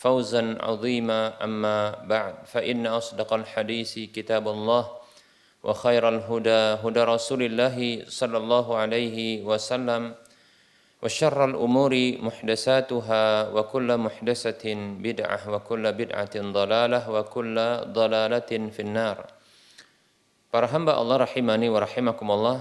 [0.00, 4.82] فوزا عظيما أما بعد فإن أصدق الحديث كتاب الله
[5.60, 7.76] وخير الهدى هدى رسول الله
[8.08, 10.14] صلى الله عليه وسلم
[11.04, 14.64] وشر الأمور محدثاتها وكل محدثة
[15.04, 17.56] بدعة وكل بدعة ضلالة وكل
[17.92, 19.18] ضلالة في النار
[20.50, 22.58] Para hamba Allah rahimani wa rahimakumullah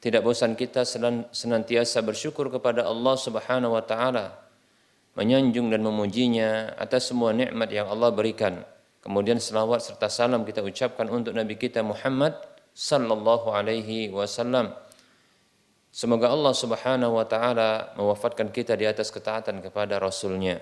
[0.00, 0.80] Tidak bosan kita
[1.28, 4.32] senantiasa bersyukur kepada Allah subhanahu wa ta'ala
[5.17, 8.61] menyanjung dan memujinya atas semua nikmat yang Allah berikan.
[9.01, 12.37] Kemudian selawat serta salam kita ucapkan untuk Nabi kita Muhammad
[12.77, 14.77] sallallahu alaihi wasallam.
[15.89, 20.61] Semoga Allah Subhanahu wa taala mewafatkan kita di atas ketaatan kepada rasulnya.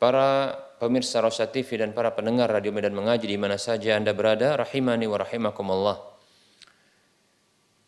[0.00, 4.56] Para pemirsa Rosa TV dan para pendengar Radio Medan Mengaji di mana saja Anda berada,
[4.56, 5.96] rahimani wa rahimakumullah.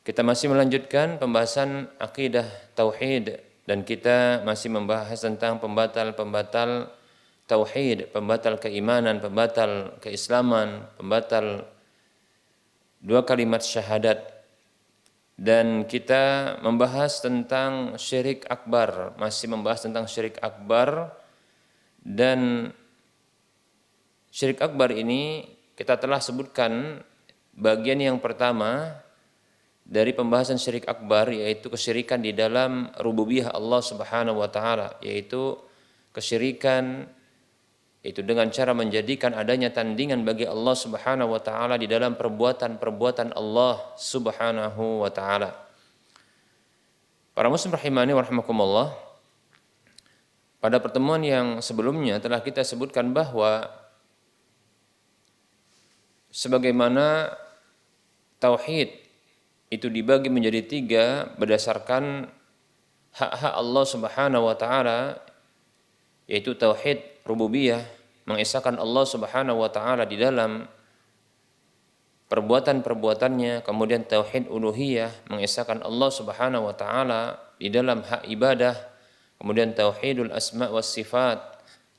[0.04, 2.44] Kita masih melanjutkan pembahasan akidah
[2.76, 6.88] tauhid dan kita masih membahas tentang pembatal-pembatal
[7.44, 11.68] tauhid, pembatal keimanan, pembatal keislaman, pembatal
[13.04, 14.24] dua kalimat syahadat.
[15.36, 21.12] Dan kita membahas tentang syirik akbar, masih membahas tentang syirik akbar.
[22.00, 22.72] Dan
[24.32, 25.44] syirik akbar ini
[25.76, 27.04] kita telah sebutkan
[27.52, 28.96] bagian yang pertama
[29.88, 35.56] dari pembahasan syirik akbar yaitu kesyirikan di dalam rububiyah Allah Subhanahu wa taala yaitu
[36.12, 37.08] kesyirikan
[38.04, 43.80] itu dengan cara menjadikan adanya tandingan bagi Allah Subhanahu wa taala di dalam perbuatan-perbuatan Allah
[43.96, 45.56] Subhanahu wa taala.
[47.32, 48.88] Para muslim rahimani wa rahimakumullah.
[50.58, 53.70] Pada pertemuan yang sebelumnya telah kita sebutkan bahwa
[56.34, 57.34] sebagaimana
[58.42, 59.07] tauhid
[59.68, 61.04] itu dibagi menjadi tiga
[61.36, 62.28] berdasarkan
[63.12, 65.20] hak-hak Allah Subhanahu wa taala
[66.28, 67.84] yaitu tauhid rububiyah
[68.28, 70.68] mengesahkan Allah Subhanahu wa taala di dalam
[72.28, 78.76] perbuatan-perbuatannya kemudian tauhid uluhiyah mengesahkan Allah Subhanahu wa taala di dalam hak ibadah
[79.40, 81.40] kemudian tauhidul asma was sifat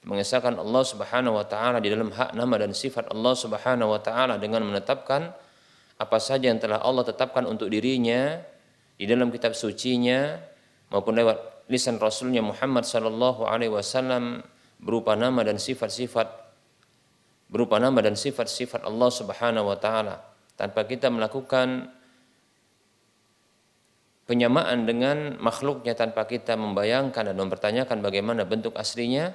[0.06, 4.38] mengesahkan Allah Subhanahu wa taala di dalam hak nama dan sifat Allah Subhanahu wa taala
[4.38, 5.34] dengan menetapkan
[6.00, 8.40] apa saja yang telah Allah tetapkan untuk dirinya
[8.96, 10.40] di dalam kitab sucinya
[10.88, 14.40] maupun lewat lisan Rasulnya Muhammad sallallahu alaihi wasallam
[14.80, 16.48] berupa nama dan sifat-sifat
[17.52, 20.24] berupa nama dan sifat-sifat Allah Subhanahu wa taala.
[20.56, 21.92] Tanpa kita melakukan
[24.30, 29.34] penyamaan dengan makhluknya tanpa kita membayangkan dan mempertanyakan bagaimana bentuk aslinya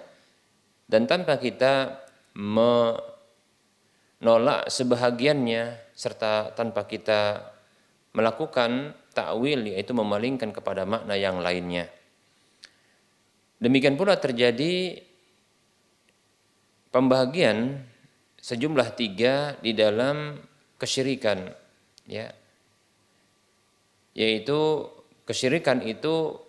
[0.86, 1.98] dan tanpa kita
[2.38, 3.02] menolak
[4.70, 7.54] sebahagiannya serta tanpa kita
[8.14, 11.90] melakukan takwil yaitu memalingkan kepada makna yang lainnya.
[13.62, 15.00] Demikian pula terjadi
[16.90, 17.82] pembagian
[18.38, 20.36] sejumlah tiga di dalam
[20.76, 21.48] kesyirikan
[22.04, 22.28] ya
[24.12, 24.90] yaitu
[25.24, 26.44] kesyirikan itu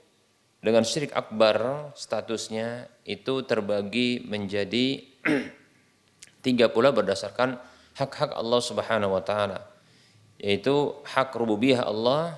[0.59, 5.01] dengan syirik akbar statusnya itu terbagi menjadi
[6.45, 7.57] tiga pula berdasarkan
[7.95, 9.75] hak-hak Allah Subhanahu wa taala
[10.35, 12.35] yaitu hak rububiyah Allah,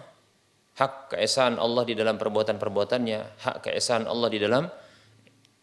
[0.78, 4.70] hak keesaan Allah di dalam perbuatan-perbuatannya, hak keesaan Allah di dalam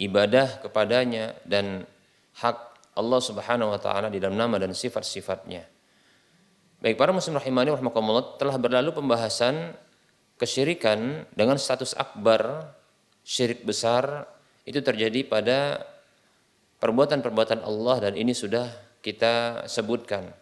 [0.03, 1.87] ibadah kepadanya dan
[2.43, 2.59] hak
[2.99, 5.63] Allah Subhanahu wa taala di dalam nama dan sifat-sifatnya.
[6.83, 9.73] Baik para muslim rahimani rahimakumullah telah berlalu pembahasan
[10.37, 12.75] kesyirikan dengan status akbar
[13.23, 14.27] syirik besar
[14.67, 15.81] itu terjadi pada
[16.83, 18.69] perbuatan-perbuatan Allah dan ini sudah
[19.05, 20.33] kita sebutkan.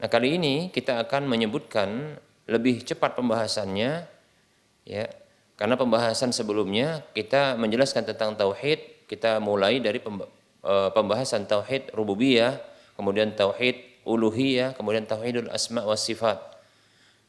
[0.00, 2.16] Nah, kali ini kita akan menyebutkan
[2.48, 4.08] lebih cepat pembahasannya
[4.88, 5.06] ya.
[5.54, 12.58] Karena pembahasan sebelumnya kita menjelaskan tentang tauhid, kita mulai dari eh, pembahasan tauhid rububiyah,
[12.98, 16.40] kemudian tauhid uluhiyah, kemudian tauhidul asma wa sifat.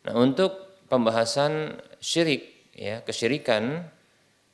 [0.10, 3.86] Nah, untuk pembahasan syirik ya, kesyirikan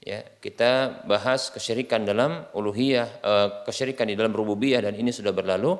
[0.03, 5.79] ya, kita bahas kesyirikan dalam uluhiyah, eh, kesyirikan di dalam rububiyah dan ini sudah berlalu.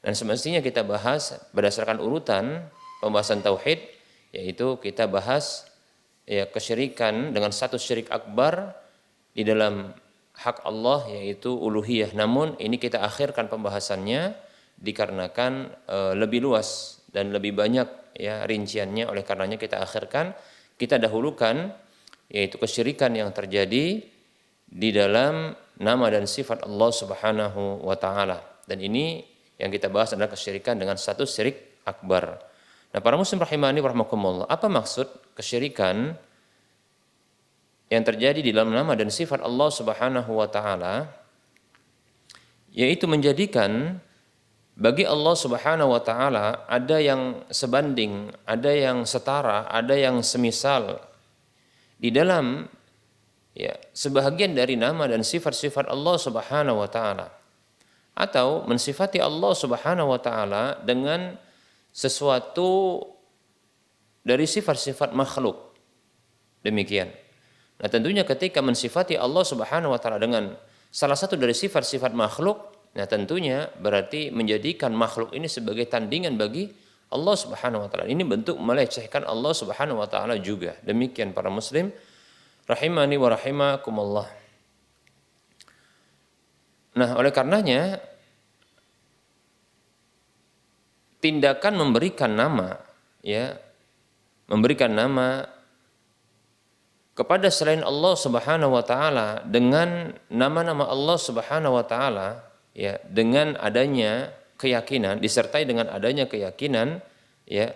[0.00, 2.68] Dan semestinya kita bahas berdasarkan urutan
[3.04, 3.80] pembahasan tauhid
[4.32, 5.68] yaitu kita bahas
[6.24, 8.72] ya kesyirikan dengan satu syirik akbar
[9.34, 9.92] di dalam
[10.40, 12.16] hak Allah yaitu uluhiyah.
[12.16, 14.32] Namun ini kita akhirkan pembahasannya
[14.80, 15.52] dikarenakan
[15.84, 20.32] e, lebih luas dan lebih banyak ya rinciannya oleh karenanya kita akhirkan
[20.80, 21.76] kita dahulukan
[22.32, 24.00] yaitu kesyirikan yang terjadi
[24.70, 29.20] di dalam nama dan sifat Allah Subhanahu wa taala dan ini
[29.60, 32.40] yang kita bahas adalah kesyirikan dengan satu syirik akbar.
[32.96, 36.16] Nah, para muslim rahimani warahmatullah, apa maksud kesyirikan
[37.92, 41.12] yang terjadi di dalam nama dan sifat Allah Subhanahu wa taala?
[42.72, 44.00] Yaitu menjadikan
[44.80, 51.04] bagi Allah Subhanahu wa taala ada yang sebanding, ada yang setara, ada yang semisal
[52.00, 52.64] di dalam
[53.52, 57.39] ya sebahagian dari nama dan sifat-sifat Allah Subhanahu wa taala
[58.20, 61.40] atau mensifati Allah Subhanahu wa taala dengan
[61.88, 63.00] sesuatu
[64.20, 65.72] dari sifat-sifat makhluk.
[66.60, 67.08] Demikian.
[67.80, 70.52] Nah, tentunya ketika mensifati Allah Subhanahu wa taala dengan
[70.92, 76.66] salah satu dari sifat-sifat makhluk, Nah tentunya berarti menjadikan makhluk ini sebagai tandingan bagi
[77.10, 78.06] Allah Subhanahu wa taala.
[78.10, 80.74] Ini bentuk melecehkan Allah Subhanahu wa taala juga.
[80.82, 81.94] Demikian para muslim
[82.66, 84.28] rahimani wa rahimakumullah.
[86.98, 88.02] Nah, oleh karenanya
[91.20, 92.80] tindakan memberikan nama
[93.20, 93.56] ya.
[94.50, 95.46] Memberikan nama
[97.14, 102.42] kepada selain Allah Subhanahu wa taala dengan nama-nama Allah Subhanahu wa taala
[102.74, 106.98] ya dengan adanya keyakinan disertai dengan adanya keyakinan
[107.46, 107.70] ya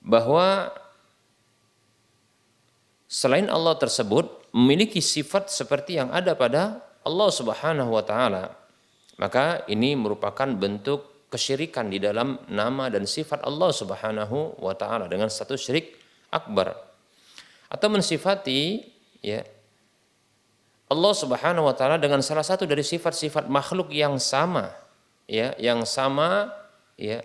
[0.00, 0.72] bahwa
[3.12, 8.56] selain Allah tersebut memiliki sifat seperti yang ada pada Allah Subhanahu wa taala.
[9.20, 15.32] Maka ini merupakan bentuk kesyirikan di dalam nama dan sifat Allah Subhanahu wa taala dengan
[15.32, 15.96] satu syirik
[16.28, 16.76] akbar
[17.72, 18.84] atau mensifati
[19.24, 19.40] ya
[20.92, 24.76] Allah Subhanahu wa taala dengan salah satu dari sifat-sifat makhluk yang sama
[25.24, 26.52] ya yang sama
[27.00, 27.24] ya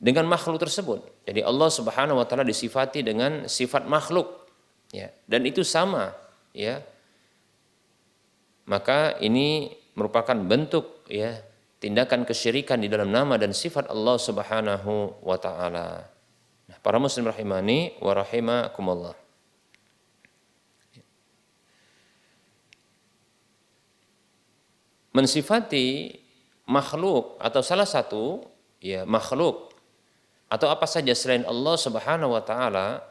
[0.00, 1.00] dengan makhluk tersebut.
[1.24, 4.44] Jadi Allah Subhanahu wa taala disifati dengan sifat makhluk
[4.92, 6.12] ya dan itu sama
[6.52, 6.84] ya.
[8.68, 11.42] Maka ini merupakan bentuk ya
[11.80, 16.06] tindakan kesyirikan di dalam nama dan sifat Allah Subhanahu wa taala.
[16.68, 19.16] Nah, para muslim rahimani wa rahimakumullah.
[25.10, 26.14] mensifati
[26.70, 28.46] makhluk atau salah satu
[28.78, 29.74] ya makhluk
[30.50, 33.02] atau apa saja selain Allah Subhanahu wa taala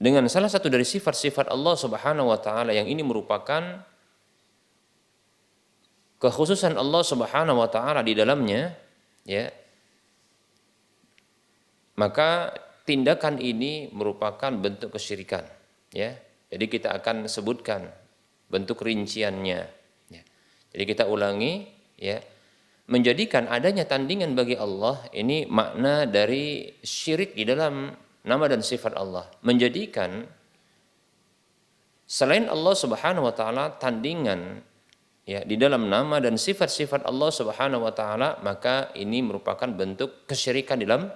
[0.00, 3.82] dengan salah satu dari sifat-sifat Allah Subhanahu wa taala yang ini merupakan
[6.20, 8.76] kekhususan Allah Subhanahu wa taala di dalamnya
[9.24, 9.48] ya
[11.96, 15.42] maka tindakan ini merupakan bentuk kesyirikan
[15.90, 16.14] ya
[16.52, 17.88] jadi kita akan sebutkan
[18.52, 19.80] bentuk rinciannya
[20.70, 21.66] jadi kita ulangi
[21.98, 22.18] ya.
[22.90, 27.94] Menjadikan adanya tandingan bagi Allah ini makna dari syirik di dalam
[28.26, 29.30] nama dan sifat Allah.
[29.46, 30.26] Menjadikan
[32.02, 34.66] selain Allah Subhanahu wa taala tandingan
[35.30, 40.82] ya di dalam nama dan sifat-sifat Allah Subhanahu wa taala maka ini merupakan bentuk kesyirikan
[40.82, 41.06] dalam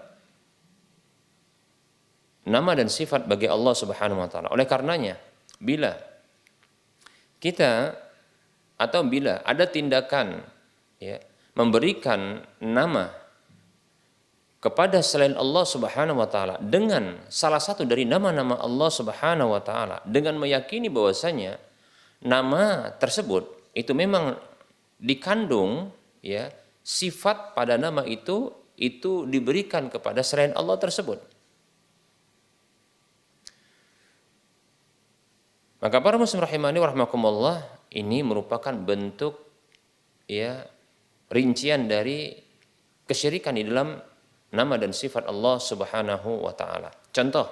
[2.47, 4.55] nama dan sifat bagi Allah Subhanahu wa taala.
[4.55, 5.19] Oleh karenanya
[5.59, 5.99] bila
[7.43, 7.99] kita
[8.79, 10.47] atau bila ada tindakan
[11.03, 11.19] ya,
[11.59, 13.11] memberikan nama
[14.63, 19.99] kepada selain Allah Subhanahu wa taala dengan salah satu dari nama-nama Allah Subhanahu wa taala
[20.07, 21.59] dengan meyakini bahwasanya
[22.25, 24.39] nama tersebut itu memang
[25.03, 25.91] dikandung
[26.23, 26.49] ya
[26.81, 31.19] sifat pada nama itu itu diberikan kepada selain Allah tersebut.
[35.85, 37.61] Maka para muslim rahimani warahmatullah
[37.93, 39.37] ini merupakan bentuk
[40.25, 40.65] ya
[41.29, 42.33] rincian dari
[43.05, 44.01] kesyirikan di dalam
[44.55, 46.89] nama dan sifat Allah Subhanahu wa taala.
[47.13, 47.45] Contoh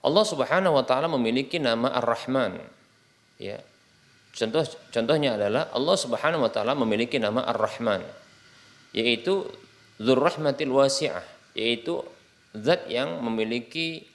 [0.00, 2.62] Allah Subhanahu wa taala memiliki nama Ar-Rahman.
[3.36, 3.60] Ya.
[4.34, 8.04] Contoh contohnya adalah Allah Subhanahu wa taala memiliki nama Ar-Rahman
[8.92, 9.44] yaitu
[9.98, 11.26] Dzurrahmatil Wasi'ah,
[11.58, 12.00] yaitu
[12.54, 14.06] zat yang memiliki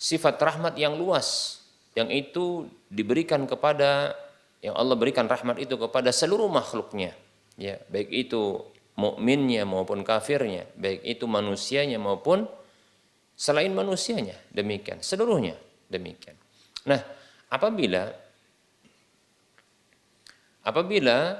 [0.00, 1.60] sifat rahmat yang luas
[1.94, 4.16] yang itu diberikan kepada
[4.64, 7.12] yang Allah berikan rahmat itu kepada seluruh makhluknya.
[7.54, 8.64] Ya baik itu
[8.98, 12.50] mukminnya maupun kafirnya baik itu manusianya maupun
[13.38, 15.54] selain manusianya demikian seluruhnya
[15.86, 16.34] demikian.
[16.88, 16.98] Nah
[17.52, 18.10] apabila
[20.64, 21.38] apabila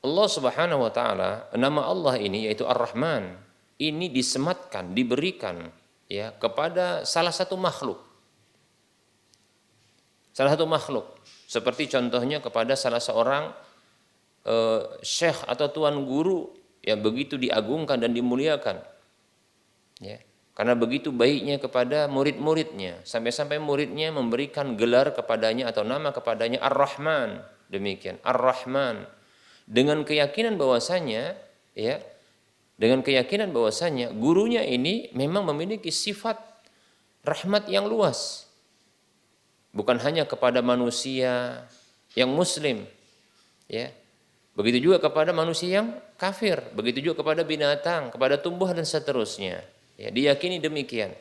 [0.00, 3.36] Allah Subhanahu wa taala nama Allah ini yaitu Ar-Rahman
[3.80, 5.72] ini disematkan diberikan
[6.10, 8.00] ya kepada salah satu makhluk.
[10.36, 11.06] Salah satu makhluk.
[11.48, 13.50] Seperti contohnya kepada salah seorang
[14.46, 18.80] uh, syekh atau tuan guru yang begitu diagungkan dan dimuliakan.
[20.00, 20.20] Ya
[20.60, 23.00] karena begitu baiknya kepada murid-muridnya.
[23.08, 27.40] Sampai-sampai muridnya memberikan gelar kepadanya atau nama kepadanya Ar-Rahman
[27.70, 28.18] demikian.
[28.26, 29.06] Ar-Rahman.
[29.70, 31.38] Dengan keyakinan bahwasanya
[31.78, 32.02] ya
[32.74, 36.42] dengan keyakinan bahwasanya gurunya ini memang memiliki sifat
[37.22, 38.50] rahmat yang luas.
[39.70, 41.62] Bukan hanya kepada manusia
[42.18, 42.82] yang muslim
[43.70, 43.94] ya.
[44.58, 49.62] Begitu juga kepada manusia yang kafir begitu juga kepada binatang kepada tumbuhan dan seterusnya.
[49.94, 51.14] Ya diyakini demikian.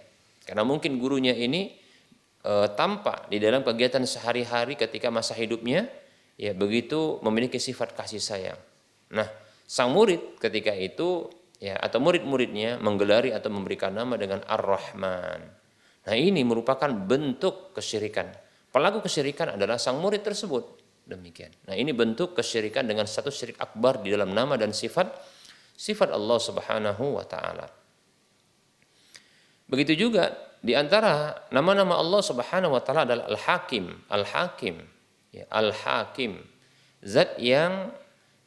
[0.49, 1.77] Karena mungkin gurunya ini
[2.41, 5.85] e, tampak di dalam kegiatan sehari-hari ketika masa hidupnya
[6.39, 8.59] ya begitu memiliki sifat kasih sayang.
[9.11, 9.27] Nah,
[9.67, 11.27] sang murid ketika itu
[11.59, 15.39] ya atau murid-muridnya menggelari atau memberikan nama dengan Ar-Rahman.
[16.07, 18.31] Nah, ini merupakan bentuk kesyirikan.
[18.71, 20.79] Pelaku kesyirikan adalah sang murid tersebut.
[21.03, 21.51] Demikian.
[21.67, 25.11] Nah, ini bentuk kesyirikan dengan satu syirik akbar di dalam nama dan sifat
[25.75, 27.67] sifat Allah Subhanahu wa taala.
[29.67, 30.31] Begitu juga
[30.63, 34.98] di antara nama-nama Allah Subhanahu wa taala adalah Al-Hakim, Al-Hakim
[35.33, 36.41] ya, al-hakim
[37.03, 37.93] zat yang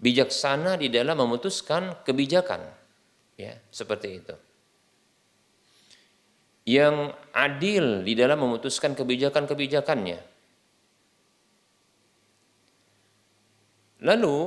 [0.03, 2.61] bijaksana di dalam memutuskan kebijakan.
[3.39, 4.37] Ya seperti itu.
[6.62, 10.21] Yang adil di dalam memutuskan kebijakan-kebijakannya.
[14.03, 14.39] Lalu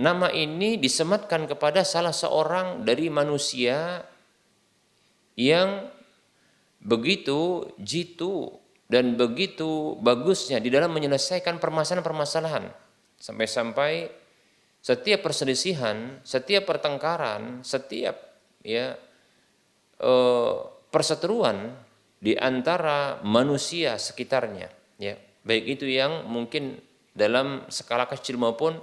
[0.00, 4.04] nama ini disematkan kepada salah seorang dari manusia
[5.36, 5.88] yang
[6.80, 8.59] begitu jitu
[8.90, 12.74] dan begitu bagusnya di dalam menyelesaikan permasalahan-permasalahan.
[13.22, 14.10] Sampai-sampai
[14.82, 18.18] setiap perselisihan, setiap pertengkaran, setiap
[18.66, 18.98] ya
[20.02, 20.56] eh,
[20.90, 21.70] perseteruan
[22.18, 24.68] di antara manusia sekitarnya,
[24.98, 25.14] ya.
[25.40, 26.82] Baik itu yang mungkin
[27.14, 28.76] dalam skala kecil maupun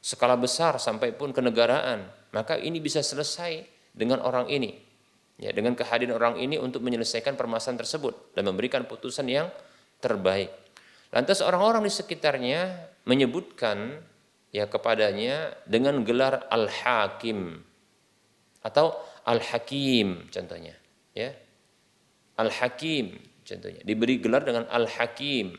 [0.00, 4.87] skala besar sampai pun kenegaraan, maka ini bisa selesai dengan orang ini
[5.38, 9.48] ya dengan kehadiran orang ini untuk menyelesaikan permasalahan tersebut dan memberikan putusan yang
[10.02, 10.50] terbaik.
[11.14, 14.02] Lantas orang-orang di sekitarnya menyebutkan
[14.52, 17.64] ya kepadanya dengan gelar al-hakim
[18.60, 18.92] atau
[19.24, 20.76] al-hakim contohnya
[21.14, 21.32] ya.
[22.36, 23.16] Al-hakim
[23.46, 25.56] contohnya diberi gelar dengan al-hakim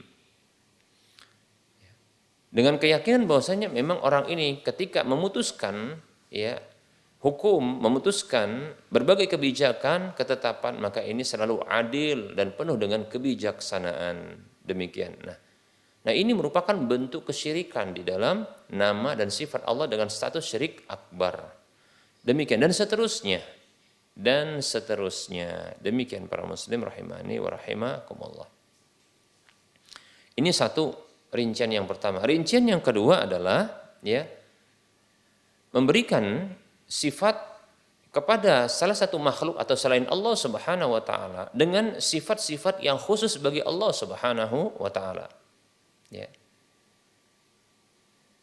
[2.49, 6.01] dengan keyakinan bahwasanya memang orang ini ketika memutuskan
[6.33, 6.61] ya
[7.19, 14.47] hukum memutuskan berbagai kebijakan ketetapan maka ini selalu adil dan penuh dengan kebijaksanaan.
[14.63, 15.19] Demikian.
[15.25, 15.37] Nah
[15.99, 21.59] nah ini merupakan bentuk kesyirikan di dalam nama dan sifat Allah dengan status syirik akbar.
[22.23, 22.59] Demikian.
[22.63, 23.39] Dan seterusnya.
[24.15, 25.79] Dan seterusnya.
[25.79, 28.49] Demikian para muslim rahimani wa rahimakumullah.
[30.39, 30.91] Ini satu
[31.35, 32.23] rincian yang pertama.
[32.23, 33.67] Rincian yang kedua adalah
[34.03, 34.23] ya
[35.75, 36.47] memberikan
[36.89, 37.37] sifat
[38.09, 43.61] kepada salah satu makhluk atau selain Allah Subhanahu wa taala dengan sifat-sifat yang khusus bagi
[43.61, 45.29] Allah Subhanahu wa taala.
[46.09, 46.25] Ya.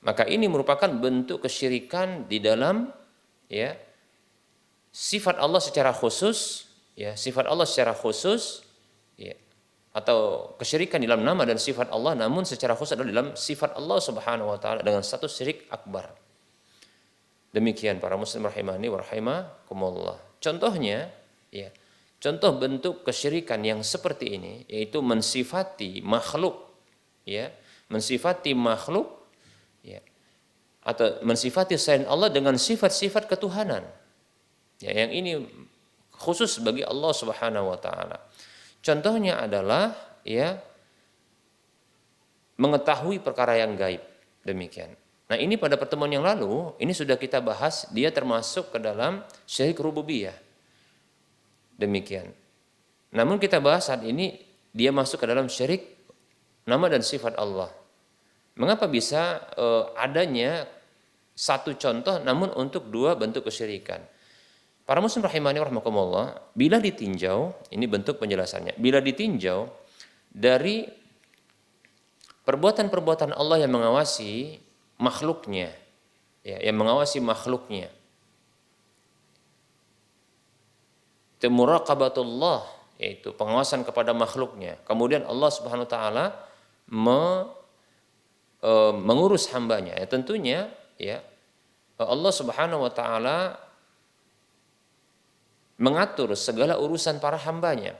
[0.06, 2.94] Maka ini merupakan bentuk kesyirikan di dalam
[3.50, 3.74] ya
[4.94, 8.62] sifat Allah secara khusus, ya, sifat Allah secara khusus
[9.18, 9.34] ya
[9.96, 14.52] atau kesyirikan dalam nama dan sifat Allah namun secara khusus adalah dalam sifat Allah Subhanahu
[14.54, 16.25] wa taala dengan satu syirik akbar.
[17.56, 20.20] Demikian para muslim rahimani wa rahimakumullah.
[20.44, 21.08] Contohnya
[21.48, 21.72] ya,
[22.20, 26.52] contoh bentuk kesyirikan yang seperti ini yaitu mensifati makhluk
[27.24, 27.48] ya,
[27.88, 29.08] mensifati makhluk
[29.80, 30.04] ya
[30.84, 33.88] atau mensifati selain Allah dengan sifat-sifat ketuhanan.
[34.84, 35.48] Ya, yang ini
[36.12, 38.20] khusus bagi Allah Subhanahu wa taala.
[38.84, 39.96] Contohnya adalah
[40.28, 40.60] ya
[42.60, 44.04] mengetahui perkara yang gaib.
[44.44, 45.05] Demikian.
[45.26, 49.82] Nah ini pada pertemuan yang lalu, ini sudah kita bahas, dia termasuk ke dalam syirik
[49.82, 50.34] rububiyah.
[51.74, 52.30] Demikian.
[53.10, 54.38] Namun kita bahas saat ini,
[54.70, 55.98] dia masuk ke dalam syirik
[56.62, 57.74] nama dan sifat Allah.
[58.54, 60.64] Mengapa bisa uh, adanya
[61.36, 64.00] satu contoh namun untuk dua bentuk kesyirikan?
[64.86, 68.78] Para muslim rahimani rahmakumullah, bila ditinjau, ini bentuk penjelasannya.
[68.78, 69.66] Bila ditinjau
[70.30, 70.86] dari
[72.46, 74.62] perbuatan-perbuatan Allah yang mengawasi
[74.96, 75.72] makhluknya,
[76.44, 77.92] ya, yang mengawasi makhluknya.
[81.36, 84.80] Temuraqabatullah yaitu pengawasan kepada makhluknya.
[84.88, 86.24] Kemudian Allah Subhanahu wa taala
[86.88, 87.20] me,
[88.64, 90.00] e, mengurus hambanya.
[90.00, 91.20] Ya, tentunya ya
[92.00, 93.60] Allah Subhanahu wa taala
[95.76, 97.96] mengatur segala urusan para hambanya.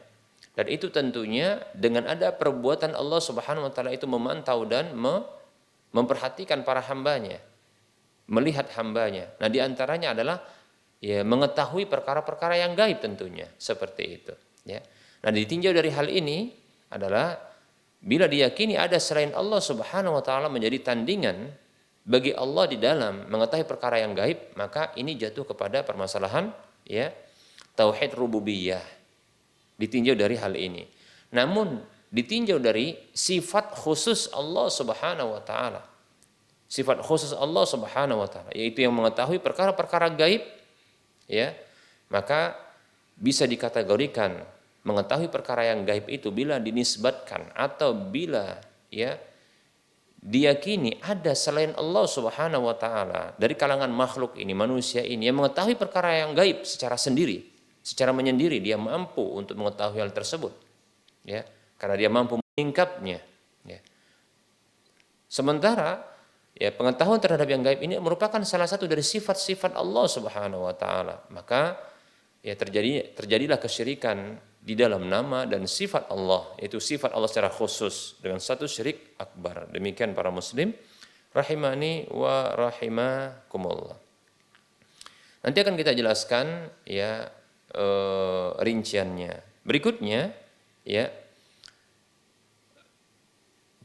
[0.56, 5.20] Dan itu tentunya dengan ada perbuatan Allah Subhanahu wa taala itu memantau dan me,
[5.96, 7.40] memperhatikan para hambanya,
[8.28, 9.32] melihat hambanya.
[9.40, 10.44] Nah, di antaranya adalah
[11.00, 14.34] ya mengetahui perkara-perkara yang gaib tentunya, seperti itu,
[14.68, 14.84] ya.
[15.24, 16.52] Nah, ditinjau dari hal ini
[16.92, 17.32] adalah
[17.96, 21.48] bila diyakini ada selain Allah Subhanahu wa taala menjadi tandingan
[22.06, 26.52] bagi Allah di dalam mengetahui perkara yang gaib, maka ini jatuh kepada permasalahan
[26.86, 27.10] ya
[27.74, 28.84] tauhid rububiyah.
[29.76, 30.86] Ditinjau dari hal ini.
[31.34, 35.82] Namun ditinjau dari sifat khusus Allah Subhanahu wa taala.
[36.66, 40.42] Sifat khusus Allah Subhanahu wa taala yaitu yang mengetahui perkara-perkara gaib
[41.30, 41.54] ya.
[42.06, 42.54] Maka
[43.18, 44.44] bisa dikategorikan
[44.86, 49.18] mengetahui perkara yang gaib itu bila dinisbatkan atau bila ya
[50.22, 55.74] diyakini ada selain Allah Subhanahu wa taala dari kalangan makhluk ini manusia ini yang mengetahui
[55.74, 57.46] perkara yang gaib secara sendiri
[57.82, 60.54] secara menyendiri dia mampu untuk mengetahui hal tersebut
[61.26, 61.42] ya
[61.76, 63.20] karena dia mampu meningkapnya.
[63.64, 63.80] Ya.
[65.28, 66.04] Sementara
[66.56, 71.28] ya pengetahuan terhadap yang gaib ini merupakan salah satu dari sifat-sifat Allah Subhanahu wa taala.
[71.32, 71.76] Maka
[72.40, 78.18] ya terjadi terjadilah kesyirikan di dalam nama dan sifat Allah, yaitu sifat Allah secara khusus
[78.18, 79.70] dengan satu syirik akbar.
[79.70, 80.74] Demikian para muslim
[81.30, 83.94] rahimani wa rahimakumullah.
[85.46, 87.30] Nanti akan kita jelaskan ya
[87.70, 87.86] e,
[88.58, 89.62] rinciannya.
[89.62, 90.34] Berikutnya
[90.82, 91.06] ya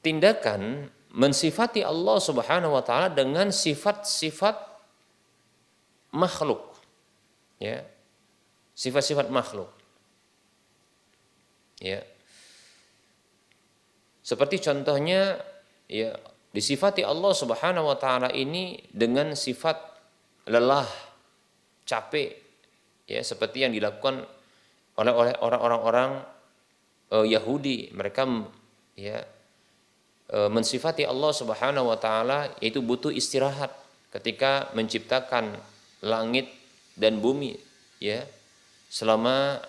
[0.02, 4.56] tindakan mensifati Allah Subhanahu wa taala dengan sifat-sifat
[6.16, 6.62] makhluk.
[7.62, 7.86] Ya.
[8.74, 9.70] Sifat-sifat makhluk.
[11.82, 12.06] Ya.
[14.22, 15.42] Seperti contohnya
[15.90, 16.16] ya
[16.56, 19.78] disifati Allah Subhanahu wa taala ini dengan sifat
[20.48, 20.88] lelah,
[21.84, 22.38] capek
[23.10, 24.24] ya seperti yang dilakukan
[24.96, 26.24] oleh oleh orang-orang
[27.12, 27.92] uh, Yahudi.
[27.92, 28.24] Mereka
[28.96, 29.20] ya
[30.32, 33.72] mensifati Allah Subhanahu wa taala yaitu butuh istirahat
[34.16, 35.60] ketika menciptakan
[36.00, 36.48] langit
[36.96, 37.60] dan bumi
[38.00, 38.24] ya.
[38.92, 39.60] Selama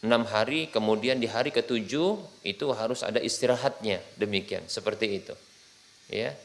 [0.00, 4.00] enam hari kemudian di hari ketujuh itu harus ada istirahatnya.
[4.20, 5.34] Demikian seperti itu
[6.12, 6.36] ya.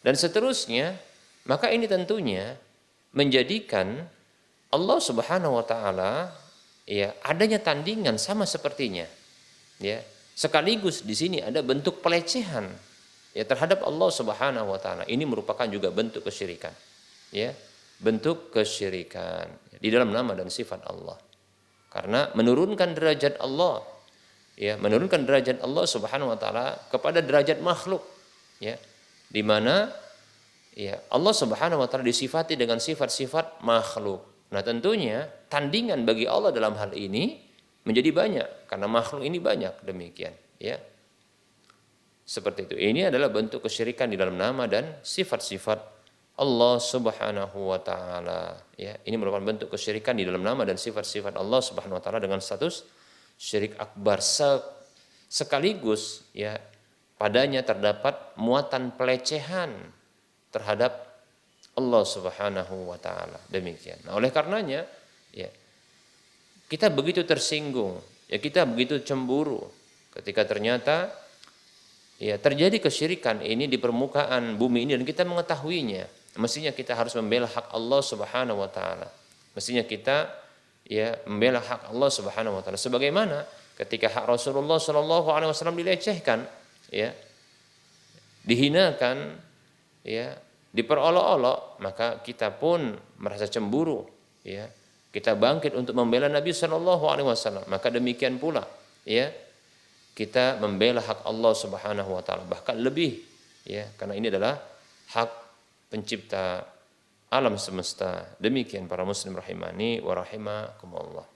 [0.00, 0.96] Dan seterusnya
[1.44, 2.56] maka ini tentunya
[3.12, 4.08] menjadikan
[4.72, 6.32] Allah Subhanahu wa taala
[6.88, 9.04] ya adanya tandingan sama sepertinya
[9.78, 10.00] ya
[10.32, 12.68] Sekaligus di sini ada bentuk pelecehan
[13.36, 15.04] ya terhadap Allah Subhanahu wa taala.
[15.04, 16.72] Ini merupakan juga bentuk kesyirikan.
[17.32, 17.56] Ya,
[18.00, 19.48] bentuk kesyirikan
[19.80, 21.16] di dalam nama dan sifat Allah.
[21.92, 23.84] Karena menurunkan derajat Allah
[24.56, 28.00] ya, menurunkan derajat Allah Subhanahu wa taala kepada derajat makhluk
[28.60, 28.76] ya.
[29.32, 29.92] Di mana
[30.72, 34.24] ya Allah Subhanahu wa taala disifati dengan sifat-sifat makhluk.
[34.52, 37.41] Nah, tentunya tandingan bagi Allah dalam hal ini
[37.86, 38.48] menjadi banyak.
[38.70, 40.78] Karena makhluk ini banyak demikian ya.
[42.22, 42.76] Seperti itu.
[42.78, 45.92] Ini adalah bentuk kesyirikan di dalam nama dan sifat-sifat
[46.38, 48.96] Allah Subhanahu wa taala ya.
[49.04, 52.86] Ini merupakan bentuk kesyirikan di dalam nama dan sifat-sifat Allah Subhanahu wa taala dengan status
[53.36, 54.22] syirik akbar.
[55.32, 56.56] Sekaligus ya
[57.20, 59.72] padanya terdapat muatan pelecehan
[60.54, 61.12] terhadap
[61.76, 63.40] Allah Subhanahu wa taala.
[63.52, 64.00] Demikian.
[64.08, 65.01] Nah oleh karenanya ya
[66.72, 68.00] kita begitu tersinggung,
[68.32, 69.60] ya kita begitu cemburu
[70.16, 71.12] ketika ternyata
[72.16, 76.08] ya terjadi kesyirikan ini di permukaan bumi ini dan kita mengetahuinya.
[76.40, 79.04] Mestinya kita harus membela hak Allah Subhanahu wa taala.
[79.52, 80.32] Mestinya kita
[80.88, 83.44] ya membela hak Allah Subhanahu wa taala sebagaimana
[83.76, 86.48] ketika hak Rasulullah Shallallahu alaihi wasallam dilecehkan,
[86.88, 87.12] ya.
[88.48, 89.38] Dihinakan,
[90.02, 90.34] ya,
[90.74, 94.02] diperolok-olok, maka kita pun merasa cemburu,
[94.42, 94.66] ya
[95.12, 98.64] kita bangkit untuk membela Nabi Shallallahu Alaihi Wasallam maka demikian pula
[99.04, 99.28] ya
[100.16, 103.20] kita membela hak Allah Subhanahu Wa Taala bahkan lebih
[103.68, 104.56] ya karena ini adalah
[105.12, 105.30] hak
[105.92, 106.64] pencipta
[107.32, 108.36] alam semesta.
[108.36, 111.26] Demikian para muslim rahimani wa rahimakumullah.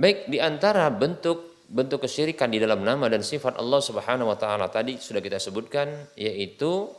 [0.00, 4.66] Baik, di antara bentuk bentuk kesyirikan di dalam nama dan sifat Allah Subhanahu wa taala
[4.66, 5.86] tadi sudah kita sebutkan
[6.18, 6.90] yaitu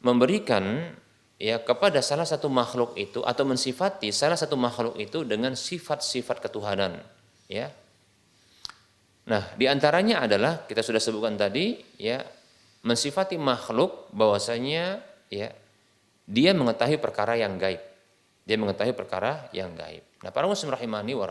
[0.00, 0.96] memberikan
[1.42, 7.02] ya kepada salah satu makhluk itu atau mensifati salah satu makhluk itu dengan sifat-sifat ketuhanan
[7.50, 7.66] ya.
[9.26, 12.22] Nah di antaranya adalah kita sudah sebutkan tadi ya
[12.86, 15.02] mensifati makhluk bahwasanya
[15.34, 15.50] ya
[16.30, 17.82] dia mengetahui perkara yang gaib.
[18.46, 20.06] Dia mengetahui perkara yang gaib.
[20.22, 21.26] Nah para muslim rahimani wa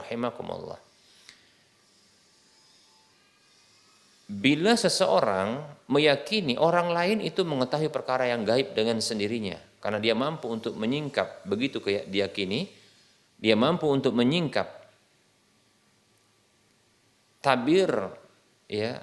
[4.31, 5.59] bila seseorang
[5.91, 11.43] meyakini orang lain itu mengetahui perkara yang gaib dengan sendirinya karena dia mampu untuk menyingkap
[11.49, 12.69] begitu kayak diyakini
[13.41, 14.69] dia mampu untuk menyingkap
[17.41, 17.89] tabir
[18.69, 19.01] ya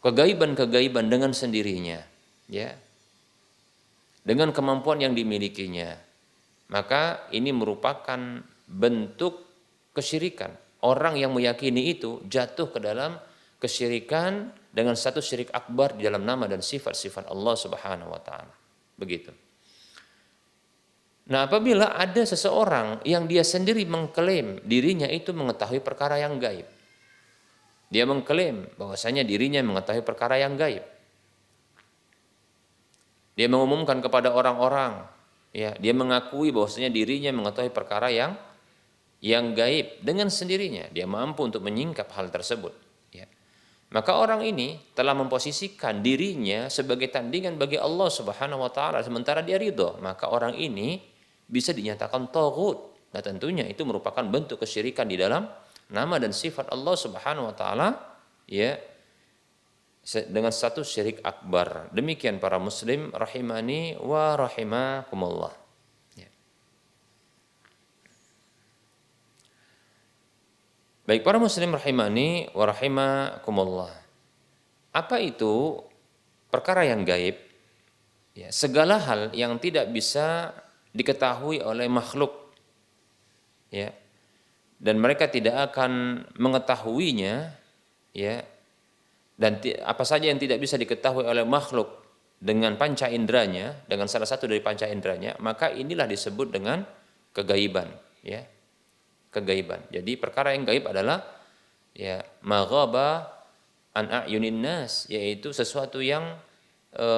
[0.00, 2.00] kegaiban-kegaiban dengan sendirinya
[2.48, 2.72] ya
[4.26, 5.94] dengan kemampuan yang dimilikinya.
[6.66, 8.18] Maka ini merupakan
[8.66, 9.46] bentuk
[9.94, 10.50] kesyirikan.
[10.82, 13.14] Orang yang meyakini itu jatuh ke dalam
[13.62, 18.50] kesyirikan dengan satu syirik akbar di dalam nama dan sifat-sifat Allah Subhanahu wa taala.
[18.98, 19.45] Begitu
[21.26, 26.70] Nah, apabila ada seseorang yang dia sendiri mengklaim dirinya itu mengetahui perkara yang gaib.
[27.90, 30.86] Dia mengklaim bahwasanya dirinya mengetahui perkara yang gaib.
[33.34, 35.02] Dia mengumumkan kepada orang-orang,
[35.50, 38.38] ya, dia mengakui bahwasanya dirinya mengetahui perkara yang
[39.18, 40.88] yang gaib dengan sendirinya.
[40.94, 42.72] Dia mampu untuk menyingkap hal tersebut,
[43.10, 43.26] ya.
[43.90, 49.58] Maka orang ini telah memposisikan dirinya sebagai tandingan bagi Allah Subhanahu wa taala sementara dia
[49.58, 49.98] ridho.
[50.02, 51.15] Maka orang ini
[51.46, 52.94] bisa dinyatakan togut.
[53.14, 55.46] Nah tentunya itu merupakan bentuk kesyirikan di dalam
[55.90, 57.88] nama dan sifat Allah Subhanahu wa taala
[58.50, 58.74] ya
[60.06, 61.90] dengan satu syirik akbar.
[61.90, 65.54] Demikian para muslim rahimani wa rahimakumullah.
[66.14, 66.30] Ya.
[71.10, 73.90] Baik para muslim rahimani wa rahimakumullah.
[74.94, 75.82] Apa itu
[76.54, 77.42] perkara yang gaib?
[78.36, 80.52] Ya, segala hal yang tidak bisa
[80.96, 82.32] diketahui oleh makhluk.
[83.68, 83.92] Ya.
[84.76, 87.52] Dan mereka tidak akan mengetahuinya
[88.16, 88.40] ya.
[89.36, 92.08] Dan apa saja yang tidak bisa diketahui oleh makhluk
[92.40, 96.80] dengan panca inderanya dengan salah satu dari panca inderanya maka inilah disebut dengan
[97.36, 97.92] kegaiban
[98.24, 98.40] ya.
[99.28, 99.84] Kegaiban.
[99.92, 101.20] Jadi perkara yang gaib adalah
[101.92, 103.36] ya maghaba
[103.96, 106.36] an ayunin nas yaitu sesuatu yang
[106.92, 107.08] e,